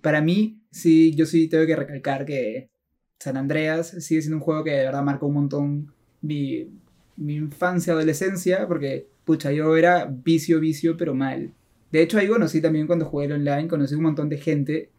para 0.00 0.20
mí, 0.20 0.60
sí, 0.70 1.14
yo 1.14 1.26
sí 1.26 1.48
tengo 1.48 1.66
que 1.66 1.76
recalcar 1.76 2.24
que 2.24 2.70
San 3.18 3.36
Andreas 3.36 3.88
sigue 4.00 4.22
siendo 4.22 4.38
un 4.38 4.42
juego 4.42 4.64
que 4.64 4.70
de 4.70 4.84
verdad 4.84 5.02
marcó 5.02 5.26
un 5.26 5.34
montón 5.34 5.92
mi, 6.22 6.68
infancia, 7.16 7.92
adolescencia, 7.92 8.66
porque, 8.66 9.08
pucha, 9.24 9.52
yo 9.52 9.76
era 9.76 10.06
vicio, 10.06 10.60
vicio, 10.60 10.96
pero 10.96 11.14
mal. 11.14 11.52
De 11.92 12.02
hecho, 12.02 12.18
ahí 12.18 12.28
conocí 12.28 12.60
también 12.60 12.86
cuando 12.86 13.04
jugué 13.04 13.26
el 13.26 13.32
online, 13.32 13.68
conocí 13.68 13.94
un 13.94 14.02
montón 14.02 14.28
de 14.28 14.38
gente 14.38 14.90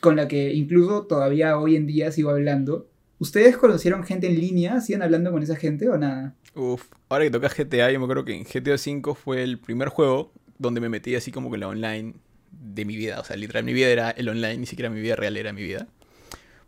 con 0.00 0.16
la 0.16 0.28
que 0.28 0.52
incluso 0.54 1.06
todavía 1.06 1.58
hoy 1.58 1.76
en 1.76 1.86
día 1.86 2.12
sigo 2.12 2.30
hablando. 2.30 2.88
¿Ustedes 3.18 3.56
conocieron 3.56 4.04
gente 4.04 4.26
en 4.26 4.38
línea? 4.38 4.80
¿Siguen 4.80 5.02
hablando 5.02 5.32
con 5.32 5.42
esa 5.42 5.56
gente 5.56 5.88
o 5.88 5.98
nada? 5.98 6.34
Uf, 6.54 6.84
ahora 7.08 7.24
que 7.24 7.30
tocas 7.30 7.54
GTA, 7.54 7.90
yo 7.90 7.98
me 7.98 8.04
acuerdo 8.04 8.24
que 8.24 8.34
en 8.34 8.44
GTA 8.44 8.74
V 8.74 9.14
fue 9.14 9.42
el 9.42 9.58
primer 9.58 9.88
juego 9.88 10.32
donde 10.58 10.80
me 10.80 10.88
metí 10.88 11.14
así 11.14 11.30
como 11.30 11.50
con 11.50 11.60
la 11.60 11.68
online 11.68 12.14
de 12.60 12.84
mi 12.84 12.96
vida. 12.96 13.20
O 13.20 13.24
sea, 13.24 13.36
literal, 13.36 13.64
mi 13.64 13.72
vida 13.72 13.88
era 13.88 14.10
el 14.10 14.28
online, 14.28 14.58
ni 14.58 14.66
siquiera 14.66 14.90
mi 14.90 15.00
vida 15.00 15.16
real 15.16 15.36
era 15.36 15.52
mi 15.52 15.62
vida. 15.62 15.86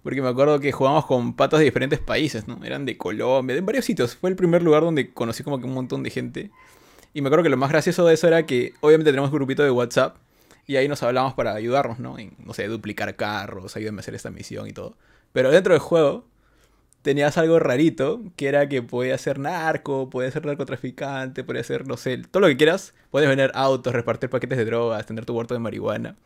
Porque 0.03 0.23
me 0.23 0.29
acuerdo 0.29 0.61
que 0.61 0.73
jugábamos 0.73 1.07
con 1.07 1.35
patas 1.35 1.59
de 1.59 1.65
diferentes 1.65 1.99
países, 1.99 2.49
¿no? 2.49 2.65
Eran 2.65 2.85
de 2.85 2.97
Colombia, 2.97 3.55
de 3.55 3.61
varios 3.61 3.85
sitios. 3.85 4.17
Fue 4.17 4.31
el 4.31 4.37
primer 4.37 4.63
lugar 4.63 4.83
donde 4.83 5.13
conocí 5.13 5.43
como 5.43 5.59
que 5.59 5.67
un 5.67 5.75
montón 5.75 6.03
de 6.03 6.11
gente. 6.11 6.51
Y 7.15 7.21
me 7.21 7.29
acuerdo 7.29 7.43
que 7.43 7.51
lo 7.51 7.57
más 7.57 7.71
gracioso 7.71 8.07
de 8.07 8.15
eso 8.15 8.29
era 8.29 8.47
que 8.47 8.75
obviamente 8.81 9.11
tenemos 9.11 9.31
un 9.31 9.37
grupito 9.37 9.63
de 9.63 9.71
WhatsApp 9.71 10.17
y 10.67 10.77
ahí 10.77 10.87
nos 10.87 11.03
hablábamos 11.03 11.35
para 11.35 11.55
ayudarnos, 11.55 11.99
¿no? 11.99 12.19
En, 12.19 12.37
no 12.39 12.55
sé, 12.55 12.69
duplicar 12.69 13.17
carros, 13.17 13.77
ayúdame 13.77 13.99
a 13.99 14.01
hacer 14.01 14.15
esta 14.15 14.31
misión 14.31 14.69
y 14.69 14.73
todo. 14.73 14.97
Pero 15.33 15.51
dentro 15.51 15.73
del 15.73 15.81
juego 15.81 16.27
tenías 17.03 17.39
algo 17.39 17.59
rarito, 17.59 18.23
que 18.37 18.49
era 18.49 18.69
que 18.69 18.83
podías 18.83 19.21
ser 19.21 19.39
narco, 19.39 20.11
podías 20.11 20.33
ser 20.33 20.45
narcotraficante, 20.47 21.45
podías 21.45 21.67
ser, 21.67 21.87
no 21.87 21.97
sé, 21.97 22.19
todo 22.19 22.41
lo 22.43 22.47
que 22.49 22.57
quieras. 22.57 22.95
Puedes 23.11 23.29
vender 23.29 23.51
autos, 23.55 23.93
repartir 23.93 24.29
paquetes 24.31 24.59
de 24.59 24.65
drogas, 24.65 25.07
tener 25.07 25.25
tu 25.25 25.35
huerto 25.35 25.55
de 25.55 25.61
marihuana. 25.61 26.17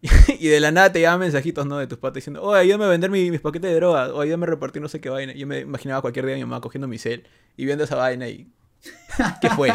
Y 0.38 0.46
de 0.48 0.60
la 0.60 0.70
nada 0.70 0.92
te 0.92 1.00
llegaban 1.00 1.20
mensajitos, 1.20 1.66
¿no? 1.66 1.78
De 1.78 1.86
tus 1.88 1.98
patas 1.98 2.14
diciendo, 2.16 2.40
oh, 2.42 2.54
ayúdame 2.54 2.84
a 2.84 2.88
vender 2.88 3.10
mi- 3.10 3.30
mis 3.30 3.40
paquetes 3.40 3.70
de 3.70 3.76
drogas, 3.76 4.10
o 4.10 4.20
ayúdame 4.20 4.44
a 4.44 4.50
repartir 4.50 4.80
no 4.80 4.88
sé 4.88 5.00
qué 5.00 5.10
vaina. 5.10 5.32
Yo 5.34 5.46
me 5.46 5.60
imaginaba 5.60 6.00
cualquier 6.00 6.24
día 6.26 6.34
a 6.34 6.38
mi 6.38 6.44
mamá 6.44 6.60
cogiendo 6.60 6.86
mi 6.88 6.98
cel 6.98 7.26
y 7.56 7.64
viendo 7.64 7.84
esa 7.84 7.96
vaina 7.96 8.28
y... 8.28 8.48
¿Qué 9.40 9.50
fue? 9.50 9.70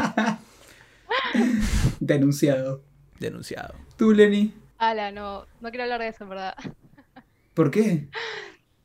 Denunciado. 1.99 2.81
Denunciado. 3.19 3.75
¿Tú, 3.97 4.11
Lenny? 4.13 4.53
Ala, 4.77 5.11
no, 5.11 5.45
no 5.61 5.69
quiero 5.69 5.83
hablar 5.83 6.01
de 6.01 6.07
eso, 6.09 6.23
en 6.23 6.29
verdad. 6.29 6.55
¿Por 7.53 7.69
qué? 7.71 8.07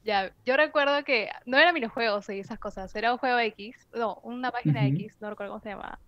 Ya, 0.08 0.32
yo 0.46 0.56
recuerdo 0.56 1.04
que 1.04 1.28
no 1.44 1.58
eran 1.58 1.74
minijuegos 1.74 2.30
y 2.30 2.38
esas 2.38 2.58
cosas, 2.58 2.96
era 2.96 3.12
un 3.12 3.18
juego 3.18 3.38
X, 3.40 3.76
no, 3.92 4.18
una 4.22 4.50
página 4.50 4.86
Ujú. 4.86 4.96
X, 4.96 5.18
no 5.20 5.28
recuerdo 5.28 5.52
cómo 5.52 5.62
se 5.62 5.68
llamaba. 5.68 5.98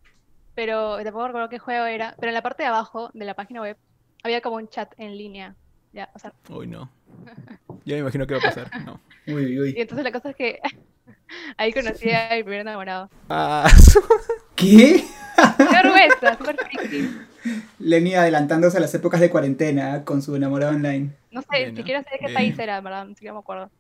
Pero 0.54 0.96
tampoco 1.04 1.26
recuerdo 1.26 1.50
qué 1.50 1.58
juego 1.58 1.84
era, 1.84 2.16
pero 2.18 2.30
en 2.30 2.34
la 2.34 2.40
parte 2.40 2.62
de 2.62 2.70
abajo 2.70 3.10
de 3.12 3.26
la 3.26 3.34
página 3.34 3.60
web 3.60 3.76
había 4.22 4.40
como 4.40 4.56
un 4.56 4.68
chat 4.68 4.90
en 4.96 5.18
línea. 5.18 5.54
Ya, 5.92 6.08
o 6.14 6.18
sea, 6.18 6.32
Uy, 6.48 6.66
no. 6.66 6.88
Yo 7.84 7.94
me 7.94 7.98
imagino 7.98 8.26
qué 8.26 8.32
va 8.32 8.40
a 8.40 8.42
pasar. 8.42 8.70
No. 8.86 8.98
Uy, 9.26 9.60
uy, 9.60 9.74
y 9.76 9.82
entonces 9.82 10.02
la 10.02 10.12
cosa 10.12 10.30
es 10.30 10.36
que 10.36 10.58
ahí 11.58 11.70
conocí 11.70 12.10
a 12.10 12.30
mi 12.36 12.42
primer 12.42 12.60
enamorado. 12.60 13.10
Ah, 13.28 13.70
¿Qué? 14.56 15.04
¡Qué 15.58 15.64
vergüenza! 15.64 16.38
Súper 16.38 16.56
friki. 16.56 17.06
Lenny 17.78 18.14
adelantándose 18.14 18.78
a 18.78 18.80
las 18.80 18.94
épocas 18.94 19.20
de 19.20 19.28
cuarentena 19.28 20.06
con 20.06 20.22
su 20.22 20.34
enamorado 20.34 20.72
online. 20.72 21.10
No 21.30 21.42
sé, 21.42 21.70
ni 21.70 21.76
siquiera 21.76 22.02
sé 22.02 22.08
de 22.12 22.26
qué 22.26 22.32
país 22.32 22.58
era, 22.58 22.80
verdad, 22.80 23.04
ni 23.04 23.14
siquiera 23.14 23.34
me 23.34 23.40
acuerdo. 23.40 23.70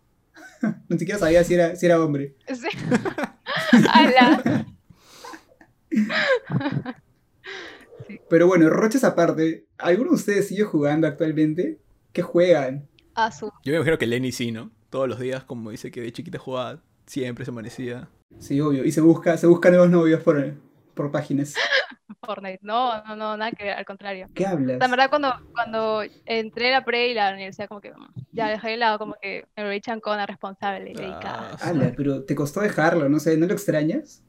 Ni 0.88 0.98
siquiera 0.98 1.18
sabía 1.18 1.44
si 1.44 1.54
era, 1.54 1.76
si 1.76 1.86
era 1.86 2.02
hombre. 2.02 2.34
Sí. 2.54 2.68
Pero 8.28 8.46
bueno, 8.46 8.70
roches 8.70 9.04
aparte, 9.04 9.66
¿alguno 9.78 10.10
de 10.10 10.16
ustedes 10.16 10.48
sigue 10.48 10.64
jugando 10.64 11.06
actualmente? 11.06 11.78
¿Qué 12.12 12.22
juegan? 12.22 12.88
A 13.14 13.30
su 13.32 13.46
yo 13.64 13.72
me 13.72 13.76
imagino 13.76 13.98
que 13.98 14.06
Lenny 14.06 14.32
sí, 14.32 14.52
¿no? 14.52 14.70
Todos 14.88 15.08
los 15.08 15.20
días, 15.20 15.44
como 15.44 15.70
dice 15.70 15.90
que 15.90 16.00
de 16.00 16.12
chiquita 16.12 16.38
jugaba, 16.38 16.82
siempre 17.06 17.44
se 17.44 17.50
amanecía. 17.50 18.08
Sí, 18.38 18.60
obvio. 18.60 18.84
Y 18.84 18.92
se 18.92 19.00
busca, 19.00 19.36
se 19.36 19.46
busca 19.46 19.70
nuevos 19.70 19.90
novios 19.90 20.22
por, 20.22 20.54
por 20.94 21.10
páginas. 21.10 21.54
Fortnite. 22.24 22.60
No, 22.62 23.02
no, 23.04 23.16
no, 23.16 23.36
nada 23.36 23.52
que 23.52 23.64
ver, 23.64 23.72
al 23.74 23.84
contrario. 23.84 24.26
¿Qué 24.34 24.46
hablas? 24.46 24.80
En 24.80 24.90
verdad, 24.90 25.10
cuando, 25.10 25.34
cuando 25.52 26.02
entré 26.26 26.68
a 26.68 26.78
la 26.78 26.84
pre 26.84 27.08
y 27.08 27.14
la 27.14 27.32
universidad, 27.32 27.68
como 27.68 27.80
que 27.80 27.92
ya 28.32 28.48
dejé 28.48 28.70
de 28.70 28.76
lado, 28.76 28.98
como 28.98 29.14
que 29.20 29.46
me 29.56 29.64
volví 29.64 29.80
chancona, 29.80 30.26
responsable 30.26 30.90
y 30.90 30.94
dedicada. 30.94 31.56
Ah, 31.60 31.68
Ala, 31.68 31.92
pero 31.96 32.24
te 32.24 32.34
costó 32.34 32.60
dejarlo, 32.60 33.08
no 33.08 33.18
sé, 33.20 33.36
¿no 33.36 33.46
lo 33.46 33.52
extrañas? 33.52 34.22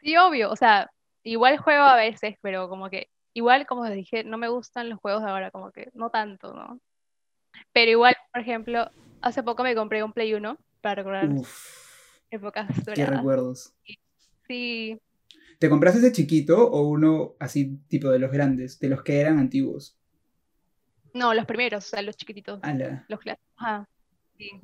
Sí, 0.00 0.16
obvio, 0.16 0.50
o 0.50 0.56
sea, 0.56 0.90
igual 1.22 1.58
juego 1.58 1.84
a 1.84 1.96
veces, 1.96 2.36
pero 2.42 2.68
como 2.68 2.90
que, 2.90 3.08
igual 3.34 3.66
como 3.66 3.84
les 3.86 3.94
dije, 3.94 4.24
no 4.24 4.36
me 4.36 4.48
gustan 4.48 4.88
los 4.88 4.98
juegos 4.98 5.22
de 5.22 5.30
ahora, 5.30 5.50
como 5.50 5.70
que 5.70 5.90
no 5.94 6.10
tanto, 6.10 6.52
¿no? 6.52 6.80
Pero 7.72 7.90
igual, 7.90 8.16
por 8.32 8.42
ejemplo, 8.42 8.90
hace 9.20 9.42
poco 9.42 9.62
me 9.62 9.74
compré 9.74 10.02
un 10.02 10.12
Play 10.12 10.34
1 10.34 10.58
para 10.80 10.96
recordar 10.96 11.28
Uf, 11.28 12.20
épocas 12.30 12.66
qué 12.68 12.82
doradas. 12.82 13.16
recuerdos. 13.16 13.74
Sí, 14.48 15.00
¿Te 15.62 15.70
compraste 15.70 16.00
ese 16.00 16.10
chiquito 16.10 16.68
o 16.68 16.88
uno 16.88 17.36
así 17.38 17.78
tipo 17.86 18.10
de 18.10 18.18
los 18.18 18.32
grandes, 18.32 18.80
de 18.80 18.88
los 18.88 19.04
que 19.04 19.20
eran 19.20 19.38
antiguos? 19.38 19.96
no, 21.14 21.34
los 21.34 21.46
primeros, 21.46 21.86
o 21.86 21.88
sea, 21.88 22.02
los 22.02 22.16
chiquititos. 22.16 22.58
Ala. 22.64 23.04
Los 23.06 23.20
clásicos. 23.20 23.46
Ajá, 23.58 23.88
sí. 24.36 24.60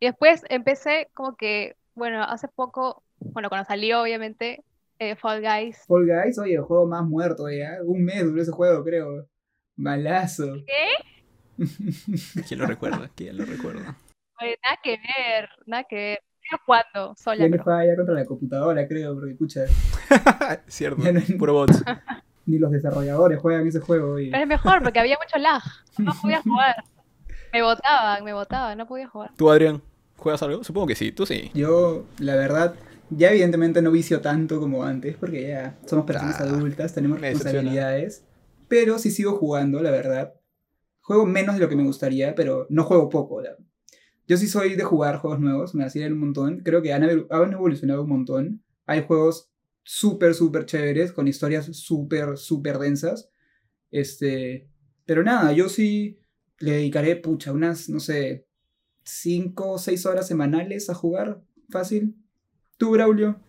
Y 0.00 0.04
después 0.04 0.44
empecé 0.50 1.08
como 1.14 1.34
que, 1.34 1.76
bueno, 1.94 2.22
hace 2.22 2.46
poco, 2.46 3.02
bueno, 3.20 3.48
cuando 3.48 3.64
salió 3.64 4.02
obviamente 4.02 4.62
eh, 4.98 5.16
Fall 5.16 5.40
Guys. 5.40 5.86
Fall 5.86 6.06
Guys, 6.06 6.38
oye, 6.38 6.56
el 6.56 6.60
juego 6.60 6.86
más 6.86 7.04
muerto 7.04 7.48
ya. 7.48 7.78
Un 7.82 8.04
mes 8.04 8.22
duró 8.22 8.42
ese 8.42 8.52
juego, 8.52 8.84
creo. 8.84 9.26
Malazo. 9.76 10.62
¿Qué? 10.66 11.64
¿Quién 12.46 12.60
lo 12.60 12.66
recuerda? 12.66 13.10
¿Quién 13.14 13.34
lo 13.38 13.46
recuerda? 13.46 13.96
Oye, 14.42 14.58
nada 14.62 14.78
que 14.82 14.90
ver, 14.90 15.48
nada 15.64 15.84
que 15.84 15.96
ver. 15.96 16.27
Jugando 16.64 17.14
sola, 17.16 17.46
Ya 17.46 17.48
no 17.56 17.62
juega 17.62 17.86
ya 17.86 17.96
contra 17.96 18.14
la 18.14 18.24
computadora, 18.24 18.88
creo, 18.88 19.14
porque 19.14 19.32
escucha, 19.32 19.64
Cierto, 20.66 21.02
no- 21.12 21.38
puro 21.38 21.52
bots. 21.54 21.82
ni 22.46 22.58
los 22.58 22.70
desarrolladores 22.70 23.38
juegan 23.38 23.66
ese 23.66 23.80
juego. 23.80 24.12
oye. 24.14 24.30
pero 24.30 24.42
es 24.42 24.48
mejor 24.48 24.82
porque 24.82 24.98
había 25.00 25.16
mucho 25.22 25.38
lag. 25.38 25.62
No 25.98 26.12
podía 26.22 26.40
jugar. 26.42 26.76
Me 27.52 27.62
botaban, 27.62 28.24
me 28.24 28.32
botaban, 28.32 28.78
no 28.78 28.86
podía 28.86 29.08
jugar. 29.08 29.30
¿Tú, 29.36 29.50
Adrián, 29.50 29.82
juegas 30.16 30.42
algo? 30.42 30.62
Supongo 30.64 30.86
que 30.86 30.94
sí, 30.94 31.12
tú 31.12 31.26
sí. 31.26 31.50
Yo, 31.54 32.04
la 32.18 32.36
verdad, 32.36 32.74
ya 33.10 33.30
evidentemente 33.30 33.82
no 33.82 33.90
vicio 33.90 34.20
tanto 34.20 34.60
como 34.60 34.84
antes, 34.84 35.16
porque 35.16 35.48
ya 35.48 35.76
somos 35.86 36.04
personas 36.06 36.40
Ah, 36.40 36.44
adultas, 36.44 36.94
tenemos 36.94 37.20
responsabilidades. 37.20 38.24
Pero 38.68 38.98
sí 38.98 39.10
sigo 39.10 39.32
jugando, 39.36 39.82
la 39.82 39.90
verdad. 39.90 40.34
Juego 41.00 41.24
menos 41.26 41.54
de 41.54 41.62
lo 41.62 41.68
que 41.70 41.76
me 41.76 41.84
gustaría, 41.84 42.34
pero 42.34 42.66
no 42.70 42.84
juego 42.84 43.08
poco. 43.08 43.40
la- 43.40 43.56
Yo 44.28 44.36
sí 44.36 44.46
soy 44.46 44.76
de 44.76 44.84
jugar 44.84 45.16
juegos 45.16 45.40
nuevos, 45.40 45.74
me 45.74 45.84
hacían 45.84 46.12
un 46.12 46.20
montón. 46.20 46.60
Creo 46.60 46.82
que 46.82 46.92
han, 46.92 47.02
evolu- 47.02 47.26
han 47.30 47.52
evolucionado 47.54 48.02
un 48.02 48.10
montón. 48.10 48.62
Hay 48.86 49.02
juegos 49.04 49.50
súper, 49.82 50.34
súper 50.34 50.66
chéveres, 50.66 51.12
con 51.12 51.26
historias 51.26 51.64
súper, 51.64 52.36
súper 52.36 52.78
densas. 52.78 53.30
Este, 53.90 54.68
pero 55.06 55.22
nada, 55.22 55.52
yo 55.52 55.70
sí 55.70 56.20
le 56.58 56.72
dedicaré, 56.72 57.16
pucha, 57.16 57.52
unas, 57.52 57.88
no 57.88 58.00
sé, 58.00 58.46
5 59.02 59.72
o 59.72 59.78
6 59.78 60.04
horas 60.04 60.28
semanales 60.28 60.90
a 60.90 60.94
jugar. 60.94 61.40
Fácil. 61.70 62.14
¿Tú, 62.76 62.90
Braulio? 62.90 63.40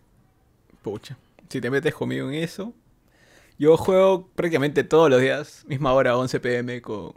Pucha. 0.82 1.18
Si 1.50 1.60
te 1.60 1.70
metes 1.70 1.94
conmigo 1.94 2.28
en 2.30 2.36
eso. 2.36 2.72
Yo 3.58 3.76
juego 3.76 4.28
prácticamente 4.34 4.82
todos 4.82 5.10
los 5.10 5.20
días, 5.20 5.62
misma 5.68 5.92
hora, 5.92 6.16
11 6.16 6.40
pm, 6.40 6.80
con 6.80 7.12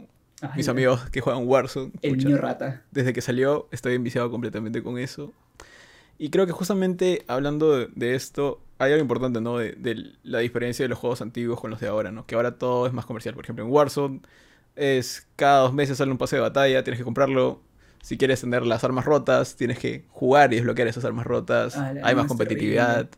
mis 0.56 0.68
amigos 0.68 1.08
que 1.10 1.20
juegan 1.20 1.46
Warzone. 1.46 1.92
El 2.02 2.18
niño 2.18 2.36
rata. 2.38 2.82
Desde 2.90 3.12
que 3.12 3.20
salió 3.20 3.68
estoy 3.70 3.94
enviciado 3.94 4.30
completamente 4.30 4.82
con 4.82 4.98
eso. 4.98 5.32
Y 6.18 6.30
creo 6.30 6.46
que 6.46 6.52
justamente 6.52 7.24
hablando 7.26 7.76
de, 7.76 7.88
de 7.94 8.14
esto, 8.14 8.60
hay 8.78 8.92
algo 8.92 9.02
importante, 9.02 9.40
¿no? 9.40 9.58
De, 9.58 9.72
de 9.72 10.12
la 10.22 10.38
diferencia 10.38 10.84
de 10.84 10.88
los 10.88 10.98
juegos 10.98 11.20
antiguos 11.22 11.60
con 11.60 11.70
los 11.70 11.80
de 11.80 11.88
ahora, 11.88 12.12
¿no? 12.12 12.26
Que 12.26 12.34
ahora 12.34 12.58
todo 12.58 12.86
es 12.86 12.92
más 12.92 13.06
comercial. 13.06 13.34
Por 13.34 13.44
ejemplo, 13.44 13.64
en 13.64 13.70
Warzone 13.70 14.20
es 14.76 15.26
cada 15.36 15.60
dos 15.60 15.72
meses 15.72 15.98
sale 15.98 16.10
un 16.10 16.18
pase 16.18 16.36
de 16.36 16.42
batalla, 16.42 16.82
tienes 16.84 16.98
que 16.98 17.04
comprarlo. 17.04 17.60
Si 18.02 18.18
quieres 18.18 18.40
tener 18.42 18.66
las 18.66 18.84
armas 18.84 19.06
rotas, 19.06 19.56
tienes 19.56 19.78
que 19.78 20.04
jugar 20.10 20.52
y 20.52 20.56
desbloquear 20.56 20.88
esas 20.88 21.04
armas 21.04 21.26
rotas. 21.26 21.76
Ah, 21.76 21.94
hay 22.02 22.14
más 22.14 22.26
competitividad, 22.26 23.08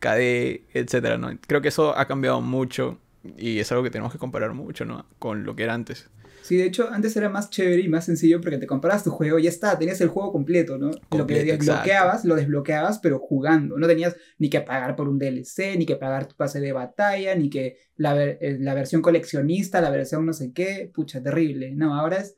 KD, 0.00 0.62
etcétera, 0.74 1.16
¿no? 1.16 1.30
Creo 1.46 1.62
que 1.62 1.68
eso 1.68 1.96
ha 1.96 2.06
cambiado 2.06 2.40
mucho 2.40 2.98
y 3.36 3.60
es 3.60 3.70
algo 3.70 3.84
que 3.84 3.90
tenemos 3.90 4.12
que 4.12 4.18
comparar 4.18 4.52
mucho, 4.52 4.84
¿no? 4.84 5.06
Con 5.20 5.44
lo 5.44 5.54
que 5.54 5.62
era 5.62 5.74
antes. 5.74 6.10
Sí, 6.42 6.56
de 6.56 6.64
hecho, 6.66 6.88
antes 6.90 7.16
era 7.16 7.28
más 7.28 7.50
chévere 7.50 7.82
y 7.82 7.88
más 7.88 8.04
sencillo 8.04 8.40
porque 8.40 8.58
te 8.58 8.66
comprabas 8.66 9.04
tu 9.04 9.10
juego 9.10 9.38
y 9.38 9.44
ya 9.44 9.48
está, 9.48 9.78
tenías 9.78 10.00
el 10.00 10.08
juego 10.08 10.32
completo, 10.32 10.76
¿no? 10.76 10.90
lo 11.12 11.26
que 11.26 11.44
desbloqueabas, 11.44 12.24
lo 12.24 12.34
desbloqueabas, 12.34 12.98
pero 12.98 13.20
jugando. 13.20 13.78
No 13.78 13.86
tenías 13.86 14.16
ni 14.38 14.50
que 14.50 14.60
pagar 14.60 14.96
por 14.96 15.08
un 15.08 15.18
DLC, 15.18 15.76
ni 15.76 15.86
que 15.86 15.94
pagar 15.96 16.26
tu 16.26 16.34
pase 16.34 16.60
de 16.60 16.72
batalla, 16.72 17.34
ni 17.36 17.48
que 17.48 17.78
la, 17.94 18.14
ver- 18.14 18.38
eh, 18.40 18.56
la 18.58 18.74
versión 18.74 19.02
coleccionista, 19.02 19.80
la 19.80 19.90
versión 19.90 20.26
no 20.26 20.32
sé 20.32 20.52
qué. 20.52 20.90
Pucha, 20.92 21.22
terrible. 21.22 21.70
No, 21.72 21.94
ahora 21.94 22.18
es 22.18 22.36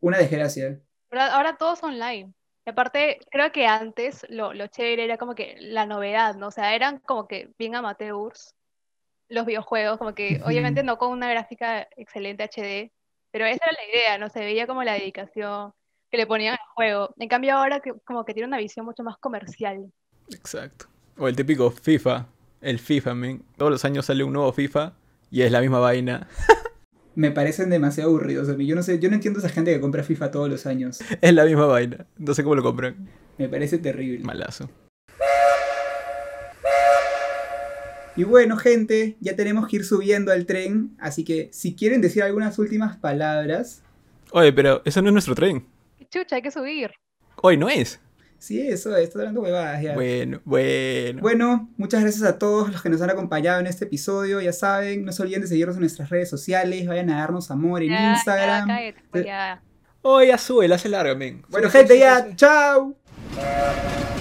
una 0.00 0.18
desgracia. 0.18 0.80
Ahora, 1.10 1.34
ahora 1.34 1.56
todo 1.56 1.72
es 1.72 1.82
online. 1.82 2.34
Y 2.66 2.70
aparte, 2.70 3.18
creo 3.30 3.50
que 3.50 3.66
antes 3.66 4.26
lo, 4.28 4.52
lo 4.52 4.66
chévere 4.66 5.04
era 5.04 5.16
como 5.16 5.34
que 5.34 5.56
la 5.58 5.86
novedad, 5.86 6.34
¿no? 6.36 6.48
O 6.48 6.50
sea, 6.50 6.74
eran 6.74 6.98
como 6.98 7.26
que 7.26 7.50
bien 7.58 7.74
amateurs 7.74 8.54
los 9.28 9.46
videojuegos, 9.46 9.98
como 9.98 10.14
que 10.14 10.40
obviamente 10.44 10.82
no 10.82 10.98
con 10.98 11.12
una 11.12 11.30
gráfica 11.30 11.88
excelente 11.96 12.44
HD, 12.44 12.92
pero 13.30 13.46
esa 13.46 13.64
era 13.64 13.72
la 13.72 13.88
idea, 13.90 14.18
¿no? 14.18 14.28
Se 14.28 14.40
veía 14.40 14.66
como 14.66 14.82
la 14.82 14.94
dedicación 14.94 15.72
que 16.10 16.16
le 16.16 16.26
ponían 16.26 16.54
al 16.54 16.74
juego. 16.74 17.14
En 17.18 17.28
cambio 17.28 17.54
ahora 17.54 17.80
que, 17.80 17.92
como 18.04 18.24
que 18.24 18.34
tiene 18.34 18.46
una 18.46 18.58
visión 18.58 18.86
mucho 18.86 19.02
más 19.02 19.16
comercial. 19.18 19.92
Exacto. 20.30 20.86
O 21.16 21.28
el 21.28 21.36
típico 21.36 21.70
FIFA. 21.70 22.26
El 22.60 22.78
FIFA, 22.78 23.14
men. 23.14 23.42
Todos 23.56 23.70
los 23.70 23.84
años 23.84 24.06
sale 24.06 24.24
un 24.24 24.32
nuevo 24.32 24.52
FIFA 24.52 24.94
y 25.30 25.42
es 25.42 25.52
la 25.52 25.60
misma 25.60 25.78
vaina. 25.78 26.28
Me 27.14 27.30
parecen 27.32 27.68
demasiado 27.68 28.10
aburridos 28.10 28.48
a 28.48 28.54
mí. 28.54 28.66
Yo 28.66 28.76
no 28.76 28.82
sé, 28.82 29.00
yo 29.00 29.08
no 29.08 29.16
entiendo 29.16 29.40
a 29.40 29.44
esa 29.44 29.52
gente 29.52 29.74
que 29.74 29.80
compra 29.80 30.04
FIFA 30.04 30.30
todos 30.30 30.48
los 30.48 30.66
años. 30.66 31.00
Es 31.20 31.34
la 31.34 31.44
misma 31.44 31.66
vaina. 31.66 32.06
No 32.16 32.32
sé 32.32 32.42
cómo 32.42 32.54
lo 32.54 32.62
compran. 32.62 33.08
Me 33.38 33.48
parece 33.48 33.78
terrible. 33.78 34.24
Malazo. 34.24 34.70
Y 38.18 38.24
bueno, 38.24 38.56
gente, 38.56 39.16
ya 39.20 39.36
tenemos 39.36 39.68
que 39.68 39.76
ir 39.76 39.84
subiendo 39.84 40.32
al 40.32 40.44
tren, 40.44 40.96
así 40.98 41.24
que 41.24 41.48
si 41.52 41.74
quieren 41.74 42.00
decir 42.00 42.22
algunas 42.22 42.58
últimas 42.58 42.96
palabras, 42.96 43.82
Oye, 44.32 44.52
pero 44.52 44.82
eso 44.84 45.00
no 45.00 45.08
es 45.08 45.12
nuestro 45.14 45.34
tren. 45.34 45.64
Chucha, 46.10 46.36
hay 46.36 46.42
que 46.42 46.50
subir. 46.50 46.90
Hoy 47.36 47.56
no 47.56 47.68
es. 47.68 48.00
sí, 48.38 48.60
eso, 48.60 48.94
estoy 48.96 49.20
hablando 49.22 49.40
huevadas 49.42 49.80
ya. 49.82 49.94
Bueno, 49.94 50.40
bueno. 50.44 51.20
Bueno, 51.22 51.70
muchas 51.76 52.02
gracias 52.02 52.24
a 52.24 52.38
todos 52.38 52.70
los 52.72 52.82
que 52.82 52.88
nos 52.90 53.00
han 53.02 53.10
acompañado 53.10 53.60
en 53.60 53.66
este 53.68 53.84
episodio. 53.86 54.40
Ya 54.40 54.52
saben, 54.52 55.04
no 55.04 55.12
se 55.12 55.22
olviden 55.22 55.42
de 55.42 55.46
seguirnos 55.46 55.76
en 55.76 55.80
nuestras 55.80 56.10
redes 56.10 56.28
sociales. 56.28 56.86
Vayan 56.86 57.08
a 57.10 57.18
darnos 57.20 57.50
amor 57.50 57.82
en 57.82 57.90
Ya, 57.90 58.00
ya, 58.00 58.12
Instagram. 58.14 58.66
cállate, 58.68 59.02
pues 59.10 59.24
ya. 59.24 59.62
Oye, 60.02 60.28
ya 60.28 60.38
sube, 60.38 60.66
la 60.68 60.74
hace 60.74 60.88
larga, 60.88 61.14
men. 61.14 61.42
bueno, 61.48 61.68
Sube, 61.70 61.78
gente, 61.80 61.94
sube, 61.94 62.00
ya, 62.00 62.22
sube. 62.24 62.36
chao. 62.36 64.17